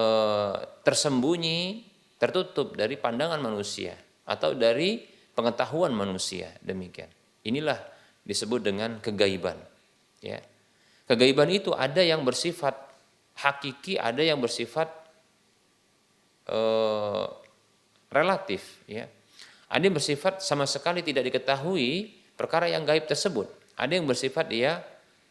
[0.86, 1.87] tersembunyi
[2.18, 3.94] tertutup dari pandangan manusia
[4.26, 5.00] atau dari
[5.32, 7.08] pengetahuan manusia demikian.
[7.46, 7.78] Inilah
[8.26, 9.56] disebut dengan kegaiban.
[10.20, 10.42] Ya.
[11.08, 12.76] Kegaiban itu ada yang bersifat
[13.38, 14.90] hakiki, ada yang bersifat
[16.50, 17.32] uh,
[18.12, 18.82] relatif.
[18.84, 19.08] Ya.
[19.70, 23.46] Ada yang bersifat sama sekali tidak diketahui perkara yang gaib tersebut.
[23.78, 24.82] Ada yang bersifat dia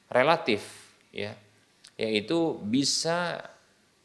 [0.07, 0.63] relatif,
[1.11, 1.35] ya,
[1.99, 3.43] yaitu bisa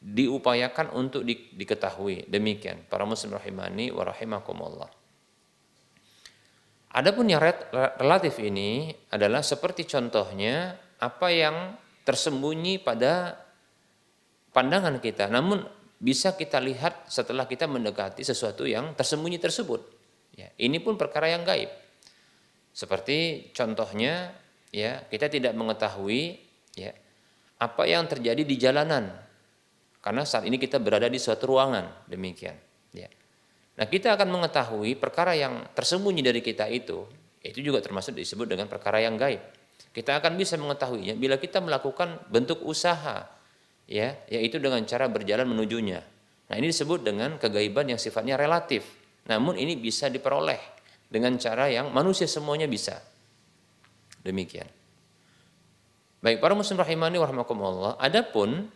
[0.02, 2.26] diupayakan untuk di, diketahui.
[2.26, 4.90] Demikian para muslim rahimani wa rahimakumullah.
[6.92, 7.40] Adapun yang
[7.96, 13.32] relatif ini adalah seperti contohnya apa yang tersembunyi pada
[14.52, 15.64] pandangan kita, namun
[15.96, 19.80] bisa kita lihat setelah kita mendekati sesuatu yang tersembunyi tersebut.
[20.36, 21.70] Ya, ini pun perkara yang gaib.
[22.76, 24.36] Seperti contohnya,
[24.68, 26.42] ya kita tidak mengetahui
[26.76, 26.92] ya
[27.56, 29.21] apa yang terjadi di jalanan
[30.02, 32.58] karena saat ini kita berada di suatu ruangan, demikian.
[32.90, 33.06] Ya.
[33.78, 37.06] Nah kita akan mengetahui perkara yang tersembunyi dari kita itu,
[37.38, 39.40] itu juga termasuk disebut dengan perkara yang gaib.
[39.94, 43.30] Kita akan bisa mengetahuinya bila kita melakukan bentuk usaha,
[43.86, 46.02] ya, yaitu dengan cara berjalan menujunya.
[46.50, 48.82] Nah ini disebut dengan kegaiban yang sifatnya relatif.
[49.30, 50.58] Namun ini bisa diperoleh
[51.06, 52.98] dengan cara yang manusia semuanya bisa.
[54.26, 54.66] Demikian.
[56.22, 58.02] Baik para muslim rahimani warahmatullah.
[58.02, 58.66] Adapun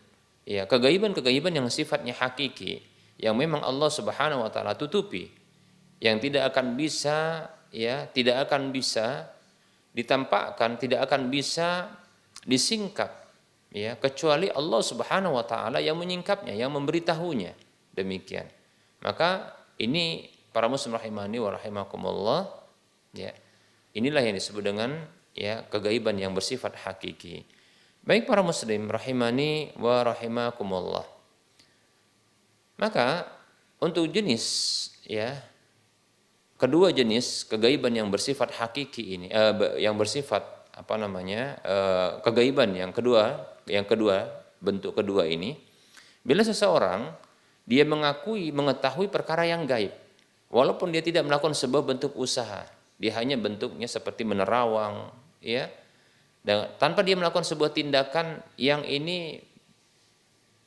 [0.46, 2.80] ya kegaiban-kegaiban yang sifatnya hakiki
[3.18, 5.28] yang memang Allah Subhanahu wa taala tutupi
[5.98, 9.26] yang tidak akan bisa ya tidak akan bisa
[9.90, 11.90] ditampakkan tidak akan bisa
[12.46, 13.26] disingkap
[13.74, 17.52] ya kecuali Allah Subhanahu wa taala yang menyingkapnya yang memberitahunya.
[17.96, 18.46] Demikian.
[19.00, 22.48] Maka ini para muslim rahimani wa rahimakumullah
[23.16, 23.32] ya
[23.96, 27.44] inilah yang disebut dengan ya kegaiban yang bersifat hakiki
[28.06, 31.02] Baik para muslim rahimani wa rahimakumullah.
[32.78, 33.26] Maka
[33.82, 34.46] untuk jenis
[35.02, 35.34] ya
[36.54, 42.94] kedua jenis kegaiban yang bersifat hakiki ini eh, yang bersifat apa namanya eh, kegaiban yang
[42.94, 44.30] kedua yang kedua
[44.62, 45.58] bentuk kedua ini
[46.22, 47.10] bila seseorang
[47.66, 49.90] dia mengakui mengetahui perkara yang gaib.
[50.46, 52.70] Walaupun dia tidak melakukan sebuah bentuk usaha,
[53.02, 55.10] dia hanya bentuknya seperti menerawang,
[55.42, 55.66] ya.
[56.46, 59.42] Dan tanpa dia melakukan sebuah tindakan yang ini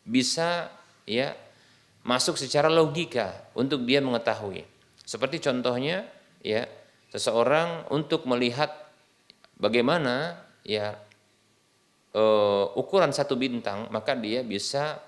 [0.04, 0.68] bisa
[1.08, 1.32] ya
[2.04, 4.68] masuk secara logika untuk dia mengetahui.
[5.08, 6.04] Seperti contohnya
[6.44, 6.68] ya
[7.16, 8.76] seseorang untuk melihat
[9.56, 11.00] bagaimana ya
[12.14, 15.00] uh, ukuran satu bintang, maka dia bisa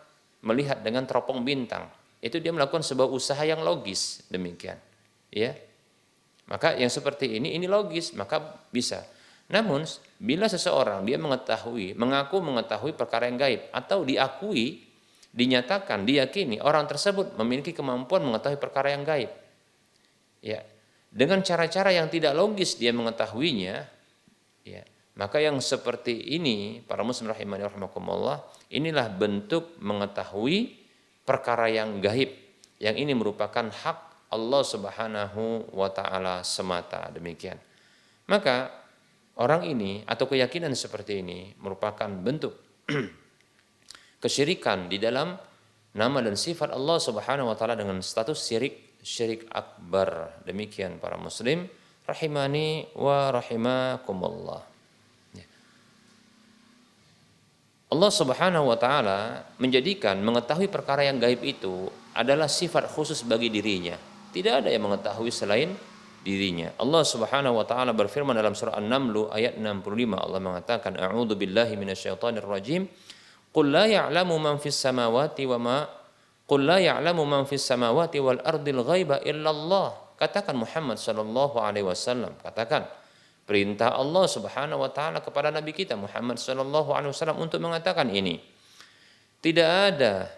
[0.42, 1.92] melihat dengan teropong bintang.
[2.22, 4.78] Itu dia melakukan sebuah usaha yang logis demikian.
[5.34, 5.58] Ya.
[6.50, 9.04] Maka yang seperti ini ini logis, maka bisa.
[9.52, 9.84] Namun
[10.18, 14.88] bila seseorang dia mengetahui, mengaku mengetahui perkara yang gaib atau diakui,
[15.36, 19.32] dinyatakan, diyakini orang tersebut memiliki kemampuan mengetahui perkara yang gaib.
[20.40, 20.64] Ya.
[21.12, 23.84] Dengan cara-cara yang tidak logis dia mengetahuinya,
[24.64, 24.84] ya.
[25.20, 30.80] Maka yang seperti ini para muslim rahimani rahimakumullah Inilah bentuk mengetahui
[31.28, 32.32] perkara yang gaib
[32.80, 37.60] yang ini merupakan hak Allah Subhanahu wa taala semata demikian.
[38.32, 38.81] Maka
[39.40, 42.58] orang ini atau keyakinan seperti ini merupakan bentuk
[44.24, 45.38] kesyirikan di dalam
[45.96, 50.42] nama dan sifat Allah Subhanahu wa taala dengan status syirik syirik akbar.
[50.44, 51.68] Demikian para muslim
[52.08, 54.62] rahimani wa rahimakumullah.
[57.92, 64.00] Allah Subhanahu wa taala menjadikan mengetahui perkara yang gaib itu adalah sifat khusus bagi dirinya.
[64.32, 65.76] Tidak ada yang mengetahui selain
[66.22, 66.74] dirinya.
[66.78, 69.86] Allah Subhanahu wa taala berfirman dalam surah An-Naml ayat 65
[70.18, 72.86] Allah mengatakan a'udzu billahi minasyaitonir rajim
[73.50, 75.78] qul la ya'lamu man fis samawati wa ma
[76.46, 82.38] qul la ya'lamu man fis samawati wal ardil ghaiba illallah katakan Muhammad sallallahu alaihi wasallam
[82.46, 82.86] katakan
[83.50, 88.38] perintah Allah Subhanahu wa taala kepada nabi kita Muhammad sallallahu alaihi wasallam untuk mengatakan ini.
[89.42, 90.30] Tidak ada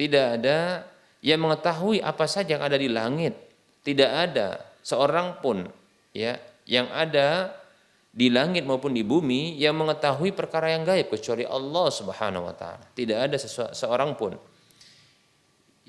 [0.00, 0.88] tidak ada
[1.20, 3.49] yang mengetahui apa saja yang ada di langit.
[3.80, 5.64] Tidak ada seorang pun
[6.12, 6.36] ya
[6.68, 7.56] yang ada
[8.10, 12.82] di langit maupun di bumi yang mengetahui perkara yang gaib kecuali Allah Subhanahu wa taala.
[12.92, 13.36] Tidak ada
[13.70, 14.34] seorang pun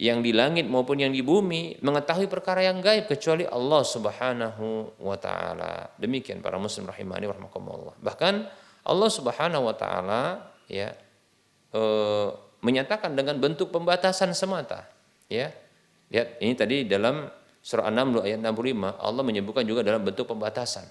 [0.02, 5.18] yang di langit maupun yang di bumi mengetahui perkara yang gaib kecuali Allah Subhanahu wa
[5.18, 5.94] taala.
[5.98, 7.98] Demikian para muslim rahimani rahimakumullah.
[8.02, 8.34] Bahkan
[8.82, 10.94] Allah Subhanahu wa taala ya
[11.70, 11.82] e,
[12.66, 14.90] menyatakan dengan bentuk pembatasan semata,
[15.30, 15.54] ya.
[16.12, 17.30] Lihat ini tadi dalam
[17.62, 20.86] surah An-Naml ayat 65 Allah menyebutkan juga dalam bentuk pembatasan.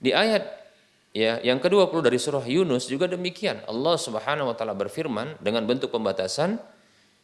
[0.00, 0.44] Di ayat
[1.12, 3.60] ya yang ke-20 dari surah Yunus juga demikian.
[3.68, 6.60] Allah Subhanahu wa taala berfirman dengan bentuk pembatasan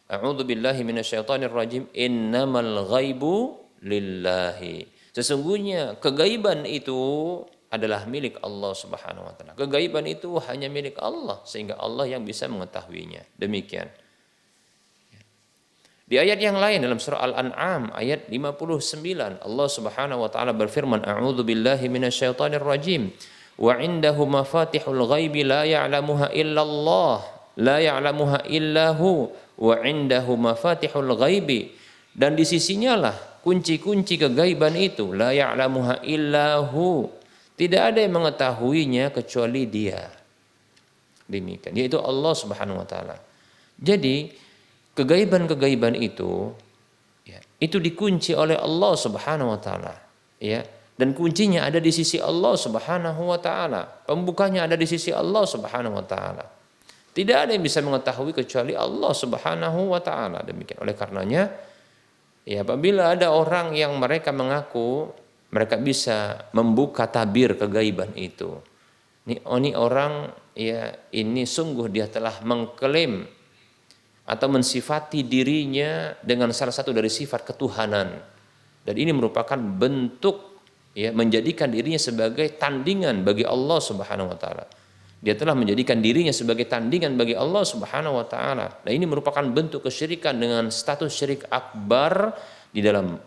[0.07, 1.90] A'udzu billahi minasyaitonir rajim.
[1.90, 4.87] Innamal ghaibu lillahi.
[5.11, 6.94] Sesungguhnya kegaiban itu
[7.66, 9.59] adalah milik Allah Subhanahu wa taala.
[9.59, 13.27] Kegaiban itu hanya milik Allah sehingga Allah yang bisa mengetahuinya.
[13.35, 13.90] Demikian.
[16.07, 21.42] Di ayat yang lain dalam surah Al-An'am ayat 59 Allah Subhanahu wa taala berfirman A'udzu
[21.42, 23.11] billahi minasyaitonir rajim.
[23.59, 27.27] Wa 'indahu mafatihul ghaibi la ya'lamuha illallah
[27.59, 29.35] la ya'lamuha illahu.
[29.59, 31.75] Wa indahu mafatihul ghaibi.
[32.14, 37.11] Dan di sisinya lah kunci-kunci kegaiban itu la ya'lamuha illahu.
[37.59, 40.07] Tidak ada yang mengetahuinya kecuali dia.
[41.27, 43.19] Demikian yaitu Allah Subhanahu wa taala.
[43.75, 44.46] Jadi
[44.97, 46.51] kegaiban-kegaiban itu
[47.29, 49.95] ya, itu dikunci oleh Allah Subhanahu wa taala
[50.41, 50.65] ya
[50.97, 55.95] dan kuncinya ada di sisi Allah Subhanahu wa taala pembukanya ada di sisi Allah Subhanahu
[55.95, 56.57] wa taala
[57.17, 60.45] tidak ada yang bisa mengetahui kecuali Allah Subhanahu wa taala.
[60.45, 60.85] Demikian.
[60.85, 61.49] Oleh karenanya
[62.45, 65.09] ya apabila ada orang yang mereka mengaku
[65.49, 68.61] mereka bisa membuka tabir kegaiban itu.
[69.25, 73.25] Ini, oh, ini orang ya ini sungguh dia telah mengklaim
[74.27, 78.19] atau mensifati dirinya dengan salah satu dari sifat ketuhanan.
[78.83, 80.62] Dan ini merupakan bentuk
[80.95, 84.67] ya menjadikan dirinya sebagai tandingan bagi Allah Subhanahu wa taala.
[85.23, 88.67] Dia telah menjadikan dirinya sebagai tandingan bagi Allah Subhanahu wa taala.
[88.85, 92.37] Nah, ini merupakan bentuk kesyirikan dengan status syirik akbar
[92.71, 93.19] di dalam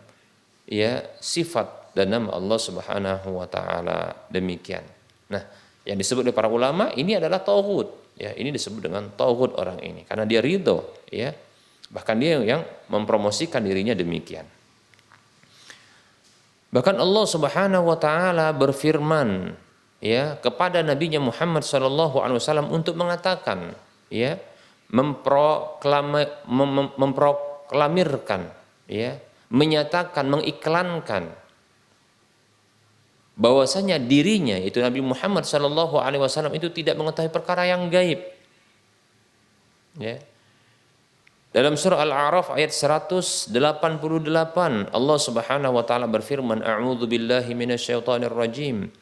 [0.64, 4.16] ya sifat dan nama Allah Subhanahu wa taala.
[4.32, 4.86] Demikian.
[5.28, 5.42] Nah,
[5.84, 7.99] yang disebut oleh para ulama ini adalah tauhid.
[8.20, 11.32] Ya, ini disebut dengan tauhid orang ini karena dia ridho, ya.
[11.88, 14.44] Bahkan dia yang mempromosikan dirinya demikian.
[16.70, 19.56] Bahkan Allah Subhanahu wa taala berfirman
[19.98, 23.74] ya kepada nabinya Muhammad wasallam untuk mengatakan
[24.06, 24.38] ya
[26.94, 28.40] memproklamirkan
[28.86, 29.18] ya
[29.50, 31.39] menyatakan mengiklankan
[33.40, 38.20] bahwasanya dirinya itu Nabi Muhammad sallallahu alaihi wasallam itu tidak mengetahui perkara yang gaib.
[39.96, 40.20] Ya.
[41.50, 43.50] Dalam surah Al-A'raf ayat 188
[44.94, 48.92] Allah Subhanahu wa taala berfirman A'udzu billahi minasyaitonir rajim.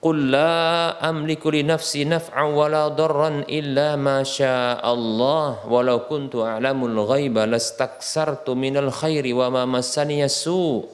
[0.00, 6.96] Qul la amliku li nafsi naf'an wala darran illa ma syaa Allah walau kuntu a'lamul
[7.04, 10.88] ghaiba lastaksartu minal khairi wa ma massani su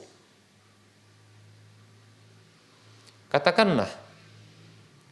[3.27, 3.89] Katakanlah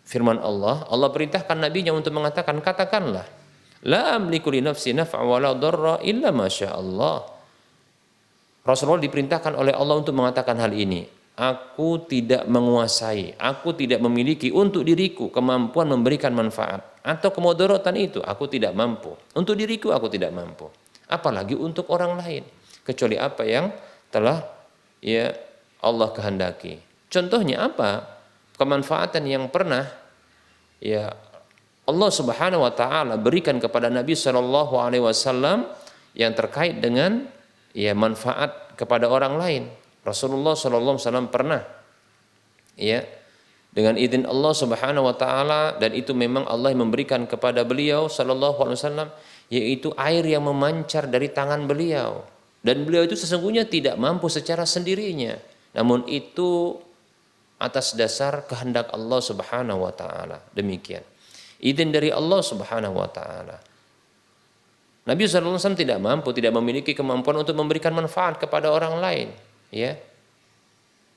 [0.06, 3.28] firman Allah Allah perintahkan nabinya untuk mengatakan katakanlah
[3.86, 5.21] La amliku li nafsi naf'a
[5.54, 7.21] darra illa masya Allah.
[8.65, 11.06] Rasulullah diperintahkan oleh Allah untuk mengatakan hal ini.
[11.36, 18.49] Aku tidak menguasai, aku tidak memiliki untuk diriku kemampuan memberikan manfaat atau kemudaratan itu aku
[18.49, 19.13] tidak mampu.
[19.38, 20.71] Untuk diriku aku tidak mampu.
[21.06, 22.41] Apalagi untuk orang lain.
[22.82, 23.69] Kecuali apa yang
[24.10, 24.41] telah
[25.04, 25.36] ya
[25.84, 26.82] Allah kehendaki.
[27.15, 28.19] Contohnya apa?
[28.60, 29.88] Kemanfaatan yang pernah
[30.84, 31.15] ya
[31.88, 35.71] Allah Subhanahu wa taala berikan kepada Nabi Shallallahu alaihi wasallam
[36.12, 37.23] yang terkait dengan
[37.71, 39.63] ya manfaat kepada orang lain.
[40.04, 41.62] Rasulullah Shallallahu alaihi wasallam pernah
[42.75, 43.04] ya
[43.75, 48.60] dengan izin Allah Subhanahu wa taala dan itu memang Allah yang memberikan kepada beliau Shallallahu
[48.63, 49.10] alaihi wasallam
[49.51, 52.23] yaitu air yang memancar dari tangan beliau
[52.63, 55.36] dan beliau itu sesungguhnya tidak mampu secara sendirinya
[55.75, 56.80] namun itu
[57.56, 61.04] atas dasar kehendak Allah Subhanahu wa taala demikian
[61.65, 63.58] izin dari Allah Subhanahu wa taala.
[65.06, 69.28] Nabi SAW tidak mampu, tidak memiliki kemampuan untuk memberikan manfaat kepada orang lain,
[69.70, 69.94] ya.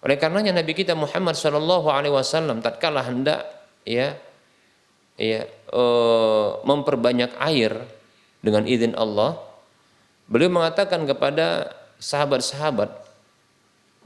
[0.04, 3.42] Oleh karenanya Nabi kita Muhammad Shallallahu Alaihi Wasallam tatkala hendak
[3.82, 4.14] ya
[5.18, 5.42] ya
[5.74, 7.74] uh, memperbanyak air
[8.44, 9.40] dengan izin Allah,
[10.30, 12.92] beliau mengatakan kepada sahabat-sahabat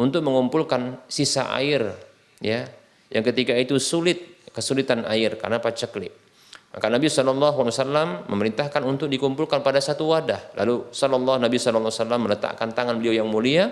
[0.01, 1.93] untuk mengumpulkan sisa air
[2.43, 2.67] ya
[3.09, 6.13] yang ketika itu sulit kesulitan air karena paceklik.
[6.73, 10.57] Maka Nabi Shallallahu Alaihi Wasallam memerintahkan untuk dikumpulkan pada satu wadah.
[10.57, 13.69] Lalu Shallallahu Nabi Shallallahu Alaihi Wasallam meletakkan tangan beliau yang mulia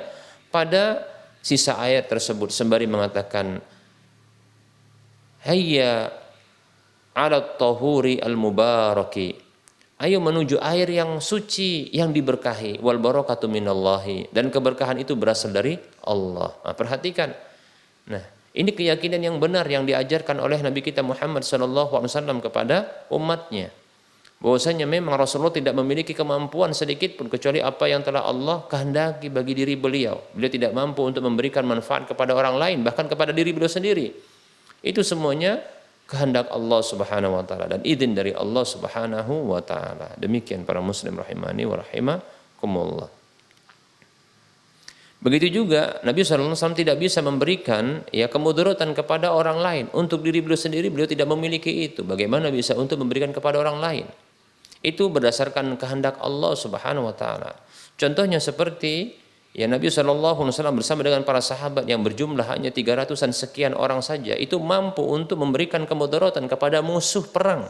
[0.52, 1.04] pada
[1.40, 3.56] sisa ayat tersebut sembari mengatakan
[5.40, 6.12] Hayya
[7.16, 9.50] ala tahuri al mubaraki
[10.00, 15.76] Ayo menuju air yang suci yang diberkahi wal barakatu minallahi dan keberkahan itu berasal dari
[16.08, 16.56] Allah.
[16.64, 17.28] Nah, perhatikan.
[18.08, 23.70] Nah, ini keyakinan yang benar yang diajarkan oleh Nabi kita Muhammad SAW kepada umatnya.
[24.40, 29.52] Bahwasanya memang Rasulullah tidak memiliki kemampuan sedikit pun kecuali apa yang telah Allah kehendaki bagi
[29.52, 30.16] diri beliau.
[30.32, 34.16] Beliau tidak mampu untuk memberikan manfaat kepada orang lain, bahkan kepada diri beliau sendiri.
[34.80, 35.60] Itu semuanya
[36.08, 40.16] kehendak Allah Subhanahu wa taala dan izin dari Allah Subhanahu wa taala.
[40.16, 43.19] Demikian para muslim rahimani wa rahimakumullah.
[45.20, 49.84] Begitu juga Nabi SAW tidak bisa memberikan ya kemudaratan kepada orang lain.
[49.92, 52.00] Untuk diri beliau sendiri beliau tidak memiliki itu.
[52.00, 54.06] Bagaimana bisa untuk memberikan kepada orang lain?
[54.80, 57.52] Itu berdasarkan kehendak Allah Subhanahu wa taala.
[58.00, 59.12] Contohnya seperti
[59.52, 60.40] ya Nabi SAW
[60.72, 65.84] bersama dengan para sahabat yang berjumlah hanya 300-an sekian orang saja itu mampu untuk memberikan
[65.84, 67.68] kemudaratan kepada musuh perang.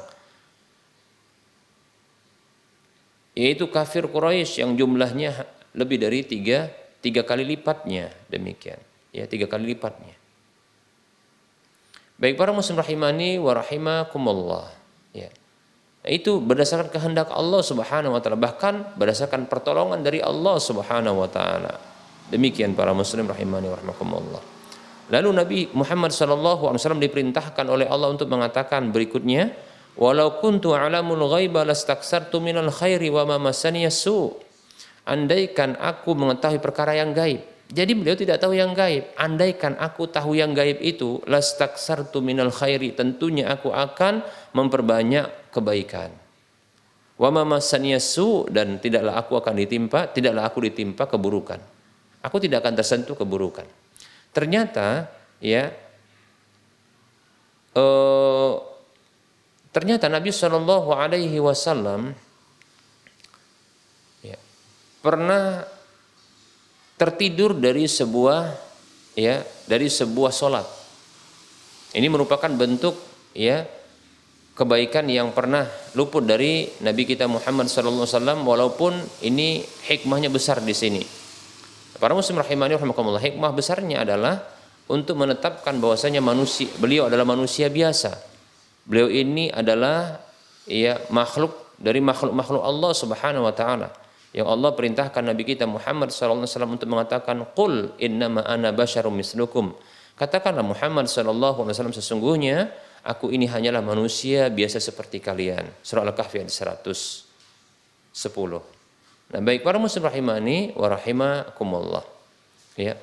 [3.34, 5.34] Yaitu kafir Quraisy yang jumlahnya
[5.74, 8.80] lebih dari tiga tiga kali lipatnya demikian.
[9.10, 10.14] Ya tiga kali lipatnya.
[12.20, 14.68] Baik para muslim rahimani wa rahimakumullah.
[15.16, 15.32] Ya.
[16.04, 18.36] Nah, itu berdasarkan kehendak Allah Subhanahu wa taala.
[18.36, 21.80] Bahkan berdasarkan pertolongan dari Allah Subhanahu wa taala.
[22.28, 24.42] Demikian para muslim rahimani wa rahimakumullah.
[25.10, 29.50] Lalu Nabi Muhammad sallallahu alaihi wasallam diperintahkan oleh Allah untuk mengatakan berikutnya
[29.98, 34.49] walau kuntu alamul ghaiba lastaksartu minal khairi wa ma masani su'
[35.10, 37.42] andaikan aku mengetahui perkara yang gaib.
[37.70, 39.14] Jadi beliau tidak tahu yang gaib.
[39.14, 42.94] Andaikan aku tahu yang gaib itu, lastaksartu minal khairi.
[42.94, 44.22] Tentunya aku akan
[44.54, 46.10] memperbanyak kebaikan.
[47.20, 47.30] Wa
[48.00, 51.60] su dan tidaklah aku akan ditimpa, tidaklah aku ditimpa keburukan.
[52.26, 53.68] Aku tidak akan tersentuh keburukan.
[54.34, 55.70] Ternyata ya
[57.76, 58.52] uh,
[59.70, 62.16] ternyata Nabi Shallallahu Alaihi Wasallam
[65.00, 65.64] pernah
[67.00, 68.52] tertidur dari sebuah
[69.16, 70.68] ya dari sebuah solat.
[71.96, 72.94] Ini merupakan bentuk
[73.32, 73.64] ya
[74.54, 75.64] kebaikan yang pernah
[75.96, 81.02] luput dari Nabi kita Muhammad SAW walaupun ini hikmahnya besar di sini.
[81.96, 84.44] Para muslim rahimani rahimakumullah hikmah besarnya adalah
[84.92, 88.20] untuk menetapkan bahwasanya manusia beliau adalah manusia biasa.
[88.84, 90.20] Beliau ini adalah
[90.68, 93.88] ya makhluk dari makhluk-makhluk Allah Subhanahu wa taala
[94.30, 99.74] yang Allah perintahkan Nabi kita Muhammad SAW untuk mengatakan Qul innama ana basyarum mislukum
[100.14, 102.70] Katakanlah Muhammad SAW sesungguhnya
[103.02, 106.52] aku ini hanyalah manusia biasa seperti kalian Surah Al-Kahfi ayat
[106.86, 108.80] 110
[109.30, 112.02] Nah, baik para muslim rahimani wa rahimakumullah.
[112.74, 112.98] Ya.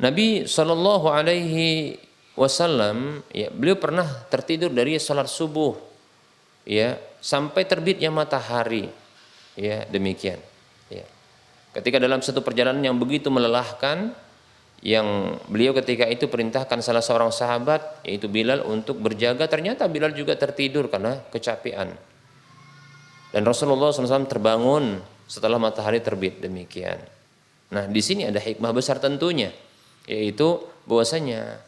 [0.00, 2.00] Nabi Shallallahu alaihi
[2.32, 5.76] wasallam ya, beliau pernah tertidur dari salat subuh
[6.64, 8.88] ya sampai terbitnya matahari.
[9.58, 10.38] Ya, demikian.
[10.86, 11.02] Ya.
[11.74, 14.14] Ketika dalam satu perjalanan yang begitu melelahkan
[14.78, 20.38] yang beliau ketika itu perintahkan salah seorang sahabat yaitu Bilal untuk berjaga ternyata Bilal juga
[20.38, 21.98] tertidur karena kecapean
[23.34, 27.02] dan Rasulullah SAW terbangun setelah matahari terbit demikian
[27.74, 29.50] nah di sini ada hikmah besar tentunya
[30.06, 31.58] yaitu bahwasanya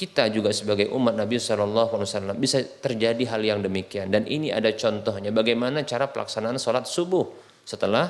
[0.00, 5.28] kita juga sebagai umat Nabi SAW bisa terjadi hal yang demikian dan ini ada contohnya
[5.28, 7.28] bagaimana cara pelaksanaan sholat subuh
[7.68, 8.08] setelah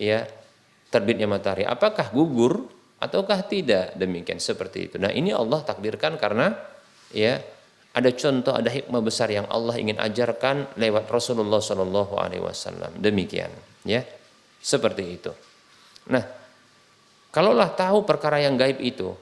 [0.00, 0.24] ya
[0.88, 2.64] terbitnya matahari apakah gugur
[2.96, 4.96] ataukah tidak demikian seperti itu.
[4.96, 6.56] Nah, ini Allah takdirkan karena
[7.12, 7.40] ya
[7.96, 12.92] ada contoh, ada hikmah besar yang Allah ingin ajarkan lewat Rasulullah Shallallahu Alaihi Wasallam.
[13.00, 13.48] Demikian,
[13.88, 14.04] ya,
[14.60, 15.32] seperti itu.
[16.12, 16.20] Nah,
[17.32, 19.16] kalaulah tahu perkara yang gaib itu,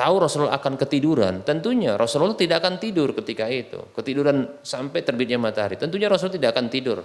[0.00, 3.92] tahu Rasulullah akan ketiduran, tentunya Rasulullah tidak akan tidur ketika itu.
[3.92, 7.04] Ketiduran sampai terbitnya matahari, tentunya Rasul tidak akan tidur.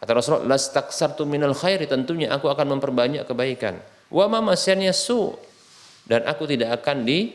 [0.00, 3.76] Kata Rasulullah, "Lastaksartu minal khairi", tentunya aku akan memperbanyak kebaikan
[4.10, 5.34] wa ma su
[6.06, 7.34] dan aku tidak akan di,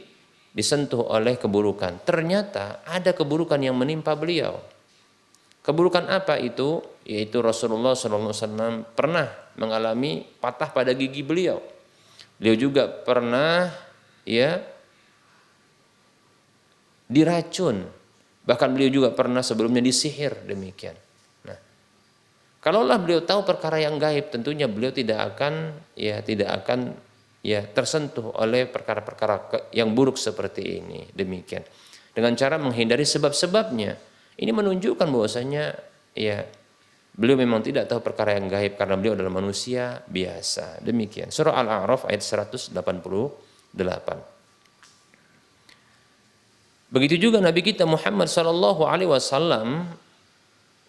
[0.56, 2.04] disentuh oleh keburukan.
[2.08, 4.60] Ternyata ada keburukan yang menimpa beliau.
[5.62, 6.82] Keburukan apa itu?
[7.04, 9.28] Yaitu Rasulullah SAW pernah
[9.60, 11.60] mengalami patah pada gigi beliau.
[12.40, 13.70] Beliau juga pernah
[14.32, 14.64] ya
[17.12, 17.84] diracun.
[18.48, 20.96] Bahkan beliau juga pernah sebelumnya disihir demikian.
[22.62, 26.94] Kalaulah beliau tahu perkara yang gaib, tentunya beliau tidak akan ya tidak akan
[27.42, 31.10] ya tersentuh oleh perkara-perkara yang buruk seperti ini.
[31.10, 31.66] Demikian.
[32.14, 33.98] Dengan cara menghindari sebab-sebabnya.
[34.38, 35.74] Ini menunjukkan bahwasanya
[36.14, 36.46] ya
[37.18, 40.86] beliau memang tidak tahu perkara yang gaib karena beliau adalah manusia biasa.
[40.86, 41.34] Demikian.
[41.34, 42.78] Surah Al-A'raf ayat 188.
[46.92, 49.88] Begitu juga Nabi kita Muhammad sallallahu alaihi wasallam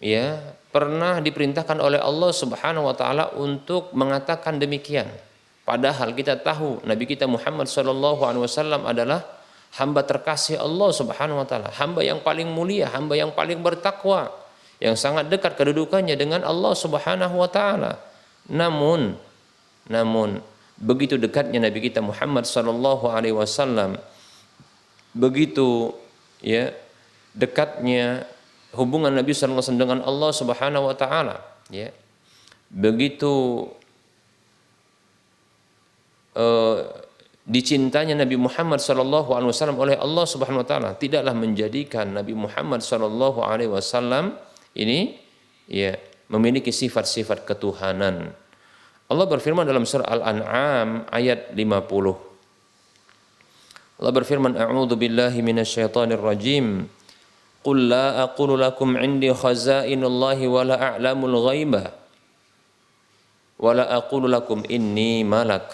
[0.03, 0.35] ya
[0.67, 5.07] pernah diperintahkan oleh Allah Subhanahu wa taala untuk mengatakan demikian.
[5.63, 9.23] Padahal kita tahu Nabi kita Muhammad sallallahu alaihi wasallam adalah
[9.79, 14.27] hamba terkasih Allah Subhanahu wa taala, hamba yang paling mulia, hamba yang paling bertakwa,
[14.83, 17.95] yang sangat dekat kedudukannya dengan Allah Subhanahu wa taala.
[18.51, 19.15] Namun
[19.87, 20.43] namun
[20.83, 23.95] begitu dekatnya Nabi kita Muhammad sallallahu alaihi wasallam
[25.15, 25.95] begitu
[26.43, 26.75] ya
[27.31, 28.27] dekatnya
[28.75, 31.39] hubungan Nabi SAW dengan Allah Subhanahu wa taala
[31.71, 31.93] ya
[32.73, 33.65] begitu
[36.35, 36.77] uh,
[37.45, 42.81] dicintanya Nabi Muhammad sallallahu alaihi wasallam oleh Allah Subhanahu wa taala tidaklah menjadikan Nabi Muhammad
[42.83, 44.35] sallallahu alaihi wasallam
[44.73, 45.21] ini
[45.69, 45.95] ya
[46.33, 48.33] memiliki sifat-sifat ketuhanan.
[49.13, 54.01] Allah berfirman dalam surah Al-An'am ayat 50.
[54.01, 56.89] Allah berfirman a'udzu billahi minasyaitonir rajim.
[57.61, 61.93] Qul la aqulu lakum indi khazainullahi wa la a'lamul ghaiba
[63.61, 65.69] wa la aqulu lakum inni malak.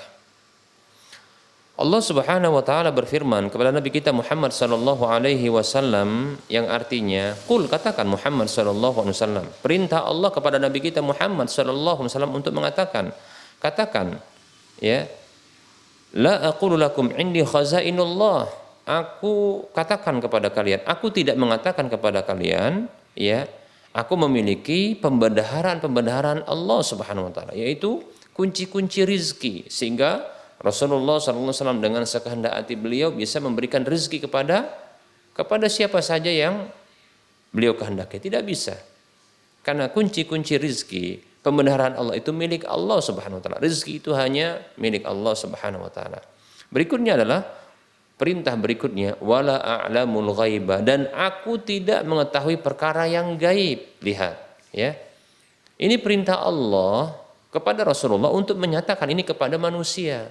[1.79, 7.71] Allah Subhanahu wa taala berfirman kepada Nabi kita Muhammad sallallahu alaihi wasallam yang artinya qul
[7.71, 12.51] katakan Muhammad sallallahu alaihi wasallam perintah Allah kepada Nabi kita Muhammad sallallahu alaihi wasallam untuk
[12.51, 13.15] mengatakan
[13.59, 14.19] katakan
[14.79, 15.05] ya
[16.15, 23.45] la aqulu lakum indi khazainullah aku katakan kepada kalian, aku tidak mengatakan kepada kalian, ya,
[23.93, 28.01] aku memiliki pembendaharan-pembendaharan Allah Subhanahu wa taala, yaitu
[28.33, 30.25] kunci-kunci rizki sehingga
[30.59, 34.67] Rasulullah SAW dengan sekehendak hati beliau bisa memberikan rizki kepada
[35.31, 36.67] kepada siapa saja yang
[37.55, 38.19] beliau kehendaki.
[38.19, 38.75] Tidak bisa.
[39.63, 43.59] Karena kunci-kunci rizki, pembendaharan Allah itu milik Allah Subhanahu wa taala.
[43.59, 46.19] Rizki itu hanya milik Allah Subhanahu wa taala.
[46.69, 47.59] Berikutnya adalah
[48.19, 53.79] Perintah berikutnya wala a'lamul ghaiba dan aku tidak mengetahui perkara yang gaib.
[54.03, 54.35] Lihat,
[54.75, 54.91] ya.
[55.79, 57.15] Ini perintah Allah
[57.47, 60.27] kepada Rasulullah untuk menyatakan ini kepada manusia.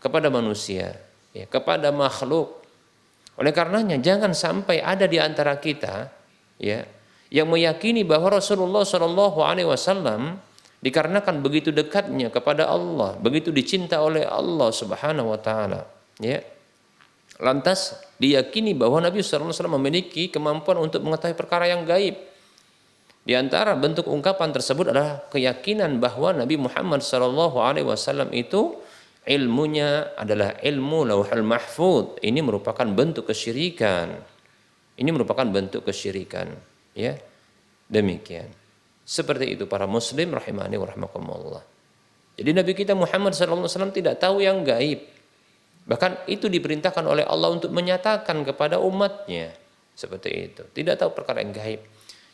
[0.00, 0.96] Kepada manusia,
[1.36, 2.64] ya, kepada makhluk.
[3.36, 6.08] Oleh karenanya jangan sampai ada di antara kita
[6.56, 6.80] ya
[7.28, 10.40] yang meyakini bahwa Rasulullah Shallallahu alaihi wasallam
[10.80, 16.42] dikarenakan begitu dekatnya kepada Allah, begitu dicinta oleh Allah Subhanahu wa taala Ya.
[17.38, 22.18] Lantas diyakini bahwa Nabi SAW memiliki kemampuan untuk mengetahui perkara yang gaib.
[23.22, 28.82] Di antara bentuk ungkapan tersebut adalah keyakinan bahwa Nabi Muhammad SAW itu
[29.22, 32.18] ilmunya adalah ilmu lauhul mahfud.
[32.18, 34.18] Ini merupakan bentuk kesyirikan.
[34.98, 36.50] Ini merupakan bentuk kesyirikan.
[36.98, 37.14] Ya,
[37.86, 38.50] demikian.
[39.06, 41.62] Seperti itu para muslim rahimani wa rahmakumullah.
[42.34, 45.06] Jadi Nabi kita Muhammad SAW tidak tahu yang gaib.
[45.86, 49.54] Bahkan itu diperintahkan oleh Allah untuk menyatakan kepada umatnya.
[49.94, 50.62] Seperti itu.
[50.66, 51.80] Tidak tahu perkara yang gaib.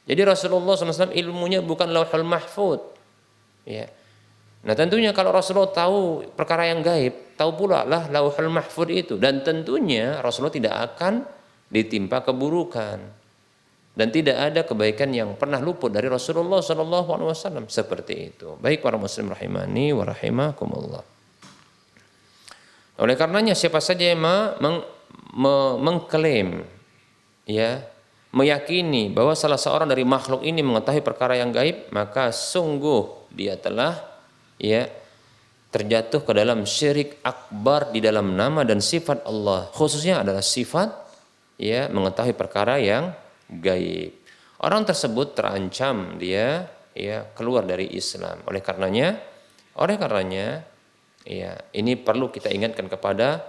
[0.05, 2.81] Jadi Rasulullah SAW ilmunya bukan lauhul mahfud.
[3.69, 3.89] Ya.
[4.65, 9.15] Nah tentunya kalau Rasulullah tahu perkara yang gaib, tahu pula lah lauhul mahfud itu.
[9.21, 11.25] Dan tentunya Rasulullah tidak akan
[11.69, 13.24] ditimpa keburukan
[13.95, 18.59] dan tidak ada kebaikan yang pernah luput dari Rasulullah Shallallahu Alaihi Wasallam seperti itu.
[18.59, 21.03] Baik para muslim rahimani wa rahimakumullah.
[22.99, 24.83] Oleh karenanya siapa saja yang meng,
[25.35, 26.67] me, mengklaim
[27.47, 27.83] ya
[28.35, 33.99] meyakini bahwa salah seorang dari makhluk ini mengetahui perkara yang gaib, maka sungguh dia telah
[34.59, 34.91] ya
[35.71, 39.71] terjatuh ke dalam syirik akbar di dalam nama dan sifat Allah.
[39.75, 40.91] Khususnya adalah sifat
[41.59, 43.15] ya mengetahui perkara yang
[43.51, 44.15] gaib.
[44.61, 48.41] Orang tersebut terancam dia ya keluar dari Islam.
[48.49, 49.19] Oleh karenanya,
[49.77, 50.63] oleh karenanya
[51.27, 53.45] ya ini perlu kita ingatkan kepada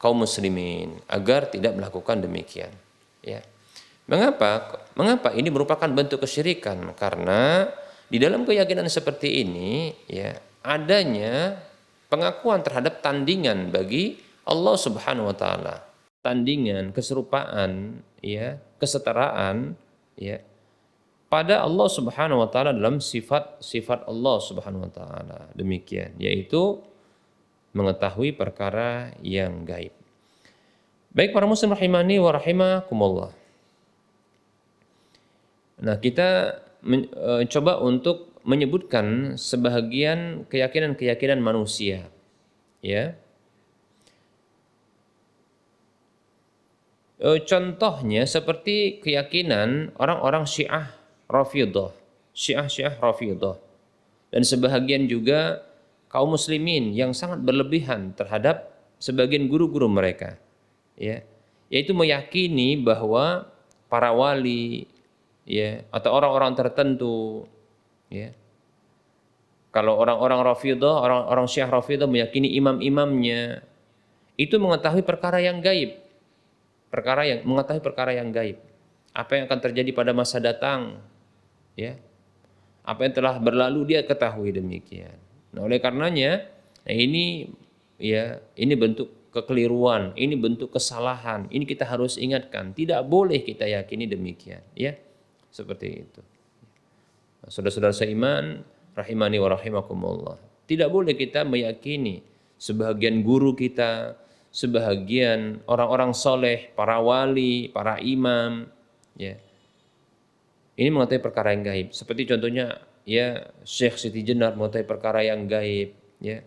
[0.00, 2.72] kaum muslimin agar tidak melakukan demikian.
[3.22, 3.44] Ya.
[4.06, 4.82] Mengapa?
[4.94, 6.94] Mengapa ini merupakan bentuk kesyirikan?
[6.94, 7.66] Karena
[8.06, 10.30] di dalam keyakinan seperti ini ya
[10.62, 11.58] adanya
[12.06, 15.82] pengakuan terhadap tandingan bagi Allah Subhanahu wa taala.
[16.22, 19.76] Tandingan, keserupaan, ya, kesetaraan
[20.16, 20.40] ya
[21.26, 25.38] pada Allah Subhanahu wa taala dalam sifat-sifat Allah Subhanahu wa taala.
[25.58, 26.80] Demikian, yaitu
[27.76, 29.92] mengetahui perkara yang gaib.
[31.12, 33.30] Baik para muslim rahimani wa rahimakumullah.
[35.76, 37.44] Nah, kita men, e,
[37.84, 42.08] untuk menyebutkan sebahagian keyakinan-keyakinan manusia.
[42.80, 43.18] Ya.
[47.42, 50.94] Contohnya seperti keyakinan orang-orang Syiah
[51.26, 51.90] Rafidah,
[52.30, 53.58] Syiah-Syiah Rafidah.
[54.30, 55.64] Dan sebahagian juga
[56.12, 58.70] kaum muslimin yang sangat berlebihan terhadap
[59.02, 60.38] sebagian guru-guru mereka.
[60.94, 61.26] Ya,
[61.72, 63.48] yaitu meyakini bahwa
[63.90, 64.86] para wali
[65.48, 67.46] ya atau orang-orang tertentu
[68.08, 68.32] ya
[69.76, 73.60] kalau orang-orang Rafidah, orang-orang Syiah Rafidah meyakini imam-imamnya
[74.40, 76.05] itu mengetahui perkara yang gaib
[76.96, 78.56] perkara yang mengetahui perkara yang gaib.
[79.12, 80.96] Apa yang akan terjadi pada masa datang,
[81.76, 82.00] ya.
[82.80, 85.16] Apa yang telah berlalu dia ketahui demikian.
[85.52, 86.48] Nah, oleh karenanya,
[86.88, 87.52] nah ini
[88.00, 91.44] ya, ini bentuk kekeliruan, ini bentuk kesalahan.
[91.52, 94.96] Ini kita harus ingatkan, tidak boleh kita yakini demikian, ya.
[95.52, 96.20] Seperti itu.
[97.48, 98.64] Saudara-saudara seiman,
[98.96, 100.36] rahimani wa rahimakumullah.
[100.66, 102.20] Tidak boleh kita meyakini
[102.58, 104.18] sebagian guru kita,
[104.56, 108.64] sebahagian orang-orang soleh, para wali, para imam,
[109.12, 109.36] ya.
[110.80, 111.92] Ini mengetahui perkara yang gaib.
[111.92, 115.92] Seperti contohnya ya Syekh Siti Jenar mengetahui perkara yang gaib,
[116.24, 116.40] ya.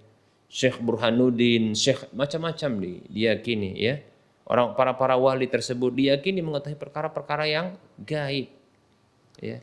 [0.50, 4.02] Syekh Burhanuddin, Syekh macam-macam di diyakini ya.
[4.50, 8.50] Orang para para wali tersebut diyakini mengetahui perkara-perkara yang gaib.
[9.38, 9.62] Ya.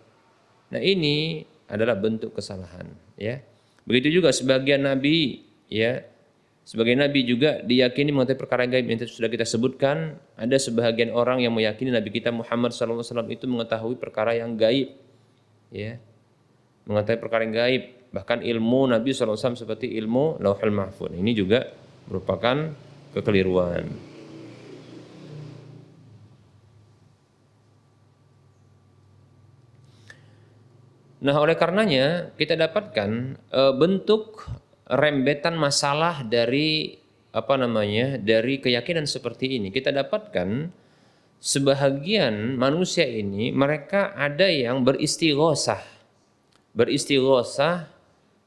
[0.71, 3.43] Nah, ini adalah bentuk kesalahan, ya.
[3.83, 6.07] Begitu juga sebagian nabi ya
[6.67, 10.19] sebagai nabi juga diyakini mengetahui perkara gaib yang sudah kita sebutkan.
[10.35, 14.99] Ada sebahagian orang yang meyakini Nabi kita Muhammad SAW itu mengetahui perkara yang gaib.
[15.71, 16.03] Ya.
[16.91, 17.83] Mengetahui perkara yang gaib.
[18.11, 21.15] Bahkan ilmu Nabi SAW seperti ilmu lauhul mahfud.
[21.15, 21.71] Ini juga
[22.11, 22.75] merupakan
[23.15, 23.87] kekeliruan.
[31.17, 33.11] Nah, oleh karenanya kita dapatkan
[33.49, 34.47] e, bentuk
[34.87, 36.99] rembetan masalah dari
[37.35, 39.69] apa namanya dari keyakinan seperti ini.
[39.75, 40.71] Kita dapatkan
[41.43, 45.83] sebahagian manusia ini mereka ada yang beristighosah.
[46.73, 47.91] Beristighosah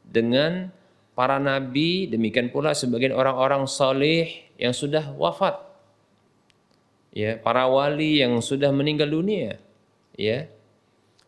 [0.02, 0.74] dengan
[1.14, 5.60] para nabi demikian pula sebagian orang-orang soleh yang sudah wafat.
[7.14, 9.62] Ya para wali yang sudah meninggal dunia.
[10.18, 10.50] Ya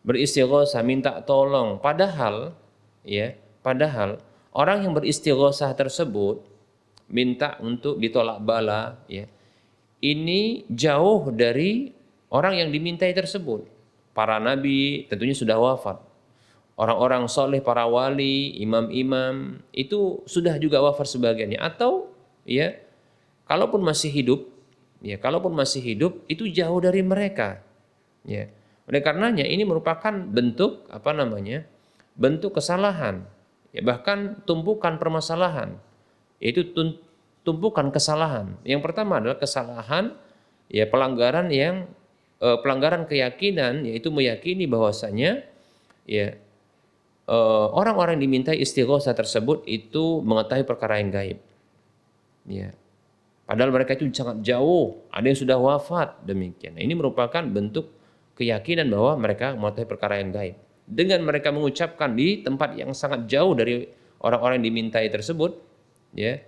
[0.02, 1.78] beristighosah minta tolong.
[1.78, 2.58] Padahal
[3.06, 4.18] ya padahal
[4.52, 6.44] Orang yang beristighosah tersebut
[7.08, 9.24] minta untuk ditolak bala ya.
[10.02, 11.88] Ini jauh dari
[12.28, 13.64] orang yang dimintai tersebut.
[14.12, 16.00] Para nabi tentunya sudah wafat.
[16.76, 21.60] Orang-orang soleh, para wali, imam-imam itu sudah juga wafat sebagiannya.
[21.60, 22.10] Atau
[22.42, 22.74] ya,
[23.46, 24.48] kalaupun masih hidup,
[25.04, 27.62] ya kalaupun masih hidup itu jauh dari mereka.
[28.26, 28.50] Ya.
[28.90, 31.64] Oleh karenanya ini merupakan bentuk apa namanya?
[32.12, 33.24] bentuk kesalahan
[33.72, 35.80] ya bahkan tumpukan permasalahan
[36.42, 36.68] yaitu
[37.46, 38.54] tumpukan kesalahan.
[38.66, 40.14] Yang pertama adalah kesalahan
[40.70, 41.86] ya pelanggaran yang
[42.42, 45.46] eh, pelanggaran keyakinan yaitu meyakini bahwasanya
[46.06, 46.34] ya
[47.26, 51.38] eh, orang-orang yang dimintai istighosa tersebut itu mengetahui perkara yang gaib.
[52.46, 52.74] Ya.
[53.46, 56.78] Padahal mereka itu sangat jauh, ada yang sudah wafat demikian.
[56.78, 57.90] Nah, ini merupakan bentuk
[58.38, 60.56] keyakinan bahwa mereka mengetahui perkara yang gaib.
[60.82, 63.86] Dengan mereka mengucapkan di tempat yang sangat jauh dari
[64.22, 65.56] orang-orang yang dimintai tersebut,
[66.12, 66.42] ya,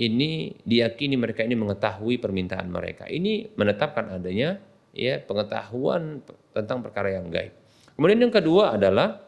[0.00, 3.04] ini diyakini mereka ini mengetahui permintaan mereka.
[3.10, 4.62] Ini menetapkan adanya
[4.96, 6.24] ya pengetahuan
[6.56, 7.52] tentang perkara yang gaib.
[7.94, 9.20] Kemudian yang kedua adalah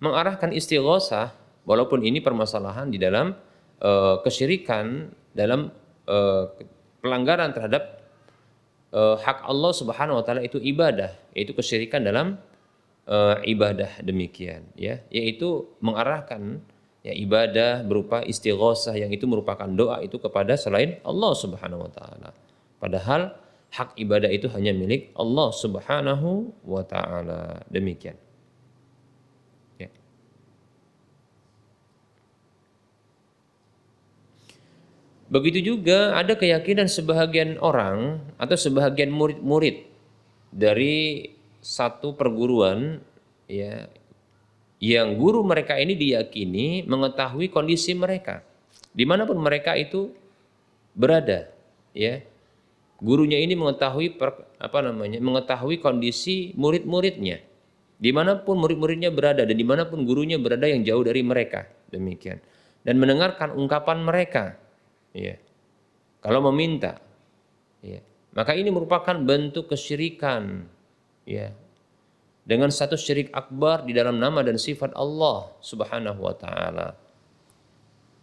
[0.00, 1.34] mengarahkan istighosah
[1.68, 3.36] walaupun ini permasalahan di dalam
[3.82, 5.68] uh, kesyirikan dalam
[6.08, 6.48] uh,
[7.04, 8.02] pelanggaran terhadap
[8.96, 12.40] uh, hak Allah Subhanahu wa taala itu ibadah, yaitu kesyirikan dalam
[13.08, 16.60] uh, ibadah demikian ya, yaitu mengarahkan
[17.02, 22.30] ya ibadah berupa istighosah yang itu merupakan doa itu kepada selain Allah Subhanahu wa taala.
[22.78, 23.34] Padahal
[23.72, 27.64] hak ibadah itu hanya milik Allah Subhanahu wa taala.
[27.72, 28.14] Demikian.
[35.28, 39.84] Begitu juga ada keyakinan sebahagian orang atau sebahagian murid-murid
[40.48, 41.36] dari
[41.68, 42.96] satu perguruan
[43.44, 43.92] ya
[44.80, 48.40] yang guru mereka ini diyakini mengetahui kondisi mereka.
[48.96, 50.08] Di mana pun mereka itu
[50.96, 51.52] berada
[51.92, 52.24] ya.
[52.98, 57.44] Gurunya ini mengetahui per, apa namanya mengetahui kondisi murid-muridnya.
[57.98, 61.68] Di mana pun murid-muridnya berada dan di mana pun gurunya berada yang jauh dari mereka
[61.92, 62.40] demikian.
[62.82, 64.56] Dan mendengarkan ungkapan mereka
[65.12, 65.36] ya.
[66.24, 66.96] Kalau meminta
[67.84, 68.00] ya.
[68.34, 70.70] Maka ini merupakan bentuk kesyirikan
[71.28, 71.52] ya.
[72.48, 76.96] Dengan satu syirik akbar di dalam nama dan sifat Allah Subhanahu wa taala.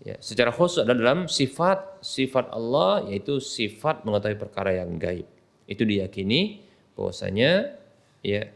[0.02, 0.18] Ya.
[0.18, 5.30] Secara khusus adalah dalam sifat sifat Allah yaitu sifat mengetahui perkara yang gaib.
[5.70, 6.66] Itu diyakini
[6.98, 7.78] bahwasanya
[8.26, 8.50] ya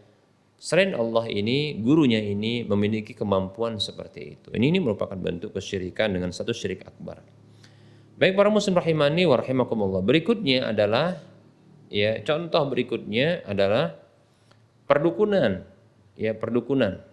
[0.58, 4.50] selain Allah ini gurunya ini memiliki kemampuan seperti itu.
[4.50, 7.22] Ini, ini merupakan bentuk kesyirikan dengan satu syirik akbar.
[8.20, 10.02] Baik para muslim rahimani wa rahimakumullah.
[10.04, 11.16] Berikutnya adalah
[11.88, 14.09] ya contoh berikutnya adalah
[14.90, 15.64] perdukunan.
[16.18, 17.06] Ya, perdukunan.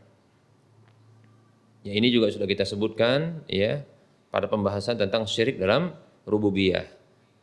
[1.84, 3.84] Ya, ini juga sudah kita sebutkan ya
[4.32, 5.94] pada pembahasan tentang syirik dalam
[6.26, 6.88] rububiyah.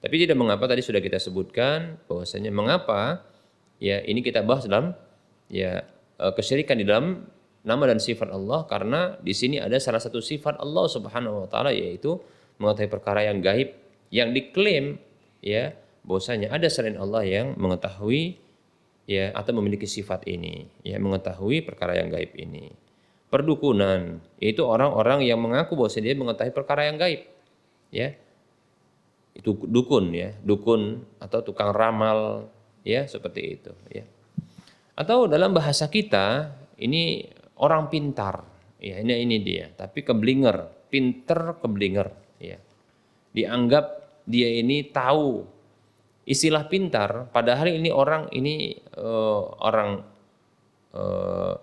[0.04, 3.24] Tapi tidak mengapa tadi sudah kita sebutkan bahwasanya mengapa
[3.80, 4.92] ya ini kita bahas dalam
[5.48, 5.88] ya
[6.20, 7.24] e, kesyirikan di dalam
[7.64, 11.72] nama dan sifat Allah karena di sini ada salah satu sifat Allah Subhanahu wa taala
[11.72, 12.20] yaitu
[12.60, 13.80] mengetahui perkara yang gaib
[14.12, 15.00] yang diklaim
[15.40, 15.72] ya
[16.04, 18.43] bahwasanya ada selain Allah yang mengetahui
[19.04, 22.72] ya atau memiliki sifat ini ya mengetahui perkara yang gaib ini.
[23.28, 27.26] Perdukunan itu orang-orang yang mengaku bahwa dia mengetahui perkara yang gaib
[27.90, 28.14] ya.
[29.34, 32.48] Itu dukun ya dukun atau tukang ramal
[32.86, 34.06] ya seperti itu ya.
[34.94, 37.26] Atau dalam bahasa kita ini
[37.58, 38.46] orang pintar
[38.78, 42.62] ya ini ini dia tapi keblinger pinter keblinger ya.
[43.34, 43.86] Dianggap
[44.30, 45.42] dia ini tahu
[46.24, 50.04] istilah pintar padahal ini orang ini uh, orang
[50.96, 51.54] uh,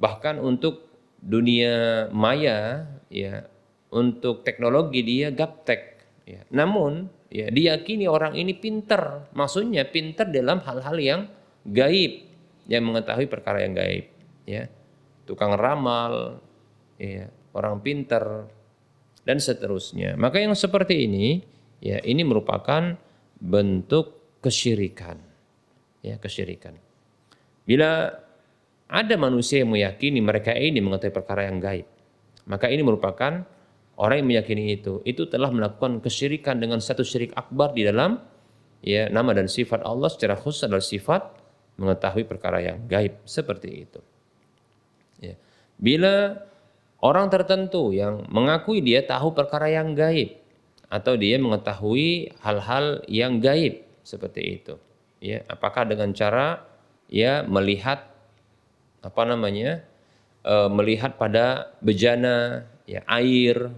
[0.00, 0.88] bahkan untuk
[1.20, 3.44] dunia maya ya
[3.92, 10.96] untuk teknologi dia gaptek ya namun ya diyakini orang ini pintar maksudnya pintar dalam hal-hal
[10.96, 11.20] yang
[11.68, 12.24] gaib
[12.64, 14.08] yang mengetahui perkara yang gaib
[14.48, 14.64] ya
[15.28, 16.40] tukang ramal
[16.96, 18.48] ya orang pintar
[19.24, 20.16] dan seterusnya.
[20.16, 21.44] Maka yang seperti ini
[21.80, 22.96] ya ini merupakan
[23.40, 25.16] bentuk kesyirikan.
[26.00, 26.76] Ya, kesyirikan.
[27.64, 28.12] Bila
[28.88, 31.86] ada manusia yang meyakini mereka ini mengetahui perkara yang gaib,
[32.48, 33.44] maka ini merupakan
[34.00, 38.16] orang yang meyakini itu itu telah melakukan kesyirikan dengan satu syirik akbar di dalam
[38.80, 41.22] ya nama dan sifat Allah secara khusus adalah sifat
[41.76, 44.00] mengetahui perkara yang gaib seperti itu.
[45.20, 45.36] Ya.
[45.76, 46.40] Bila
[47.04, 50.39] orang tertentu yang mengakui dia tahu perkara yang gaib
[50.90, 54.74] atau dia mengetahui hal-hal yang gaib seperti itu.
[55.22, 56.66] Ya apakah dengan cara
[57.06, 58.10] ya melihat
[59.00, 59.86] apa namanya
[60.42, 63.70] e, melihat pada bejana ya air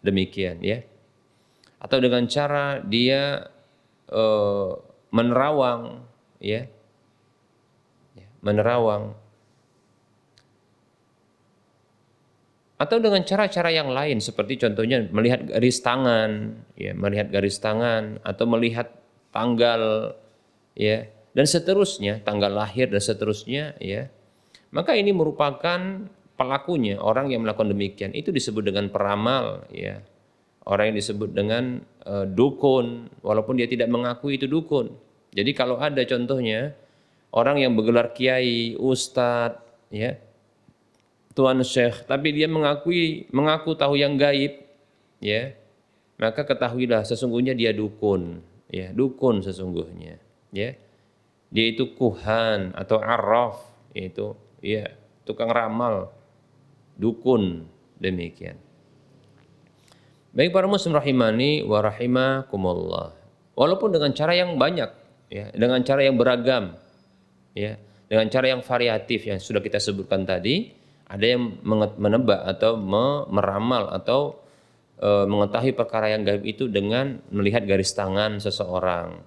[0.00, 0.86] demikian ya.
[1.82, 3.50] Atau dengan cara dia
[4.06, 4.22] e,
[5.10, 6.06] menerawang
[6.38, 6.70] ya,
[8.14, 9.18] ya menerawang
[12.80, 18.48] atau dengan cara-cara yang lain seperti contohnya melihat garis tangan ya melihat garis tangan atau
[18.48, 18.88] melihat
[19.36, 20.16] tanggal
[20.72, 24.10] ya dan seterusnya tanggal lahir dan seterusnya ya.
[24.70, 26.06] Maka ini merupakan
[26.38, 28.14] pelakunya orang yang melakukan demikian.
[28.14, 30.02] Itu disebut dengan peramal ya.
[30.66, 34.94] Orang yang disebut dengan uh, dukun walaupun dia tidak mengakui itu dukun.
[35.34, 36.74] Jadi kalau ada contohnya
[37.34, 40.18] orang yang bergelar kiai ustadz ya
[41.40, 44.60] tuan syekh, tapi dia mengakui mengaku tahu yang gaib,
[45.24, 45.56] ya,
[46.20, 50.20] maka ketahuilah sesungguhnya dia dukun, ya, dukun sesungguhnya,
[50.52, 50.76] ya.
[51.48, 53.64] Dia itu kuhan atau arraf,
[53.96, 54.92] yaitu ya.
[55.24, 56.12] Tukang ramal,
[57.00, 57.64] dukun
[57.96, 58.60] demikian.
[60.36, 63.16] Baik para muslim rahimani wa rahimakumullah.
[63.56, 64.90] Walaupun dengan cara yang banyak,
[65.32, 66.76] ya, dengan cara yang beragam,
[67.56, 70.79] ya, dengan cara yang variatif yang sudah kita sebutkan tadi,
[71.10, 71.58] ada yang
[71.98, 72.78] menebak atau
[73.26, 74.38] meramal atau
[75.02, 79.18] e, mengetahui perkara yang gaib itu dengan melihat garis tangan seseorang,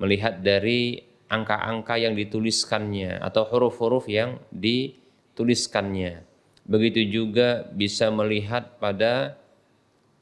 [0.00, 6.26] melihat dari angka-angka yang dituliskannya atau huruf-huruf yang dituliskannya.
[6.66, 9.38] Begitu juga bisa melihat pada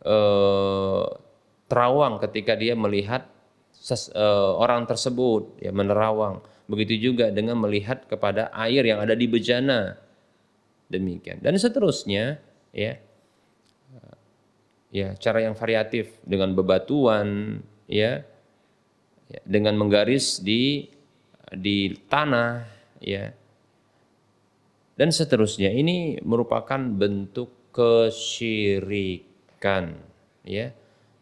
[0.04, 1.06] eh,
[1.66, 3.24] terawang ketika dia melihat
[3.72, 6.44] ses, eh, orang tersebut ya menerawang.
[6.68, 9.96] Begitu juga dengan melihat kepada air yang ada di bejana.
[10.88, 11.40] Demikian.
[11.40, 12.40] Dan seterusnya
[12.72, 12.92] ya.
[14.88, 18.24] Ya, cara yang variatif dengan bebatuan ya,
[19.28, 20.88] ya dengan menggaris di
[21.52, 22.64] di tanah
[22.96, 23.28] ya
[24.96, 29.28] dan seterusnya ini merupakan bentuk kesyirik
[29.58, 29.98] kesyirikan
[30.46, 30.70] ya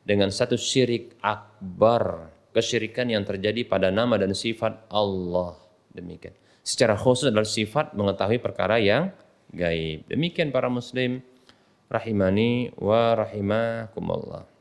[0.05, 5.57] dengan satu syirik akbar kesyirikan yang terjadi pada nama dan sifat Allah
[5.97, 9.09] demikian secara khusus adalah sifat mengetahui perkara yang
[9.55, 10.07] gaib.
[10.11, 11.23] Demikian para muslim
[11.91, 14.57] rahimani wa rahimakumullah.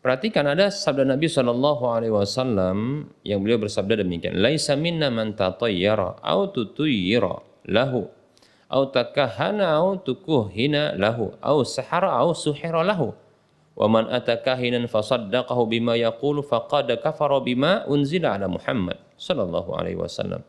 [0.00, 4.32] Perhatikan ada sabda Nabi Shallallahu Alaihi Wasallam yang beliau bersabda demikian.
[4.40, 8.08] Laisa minna man tatayyara au tutuyira lahu
[8.72, 13.12] au takahana au tukuhina lahu au sahara au suhira lahu.
[13.76, 20.40] Wa man atakahinan fasaddaqahu bima yaqulu faqad kafara bima unzila ala Muhammad sallallahu alaihi wasallam.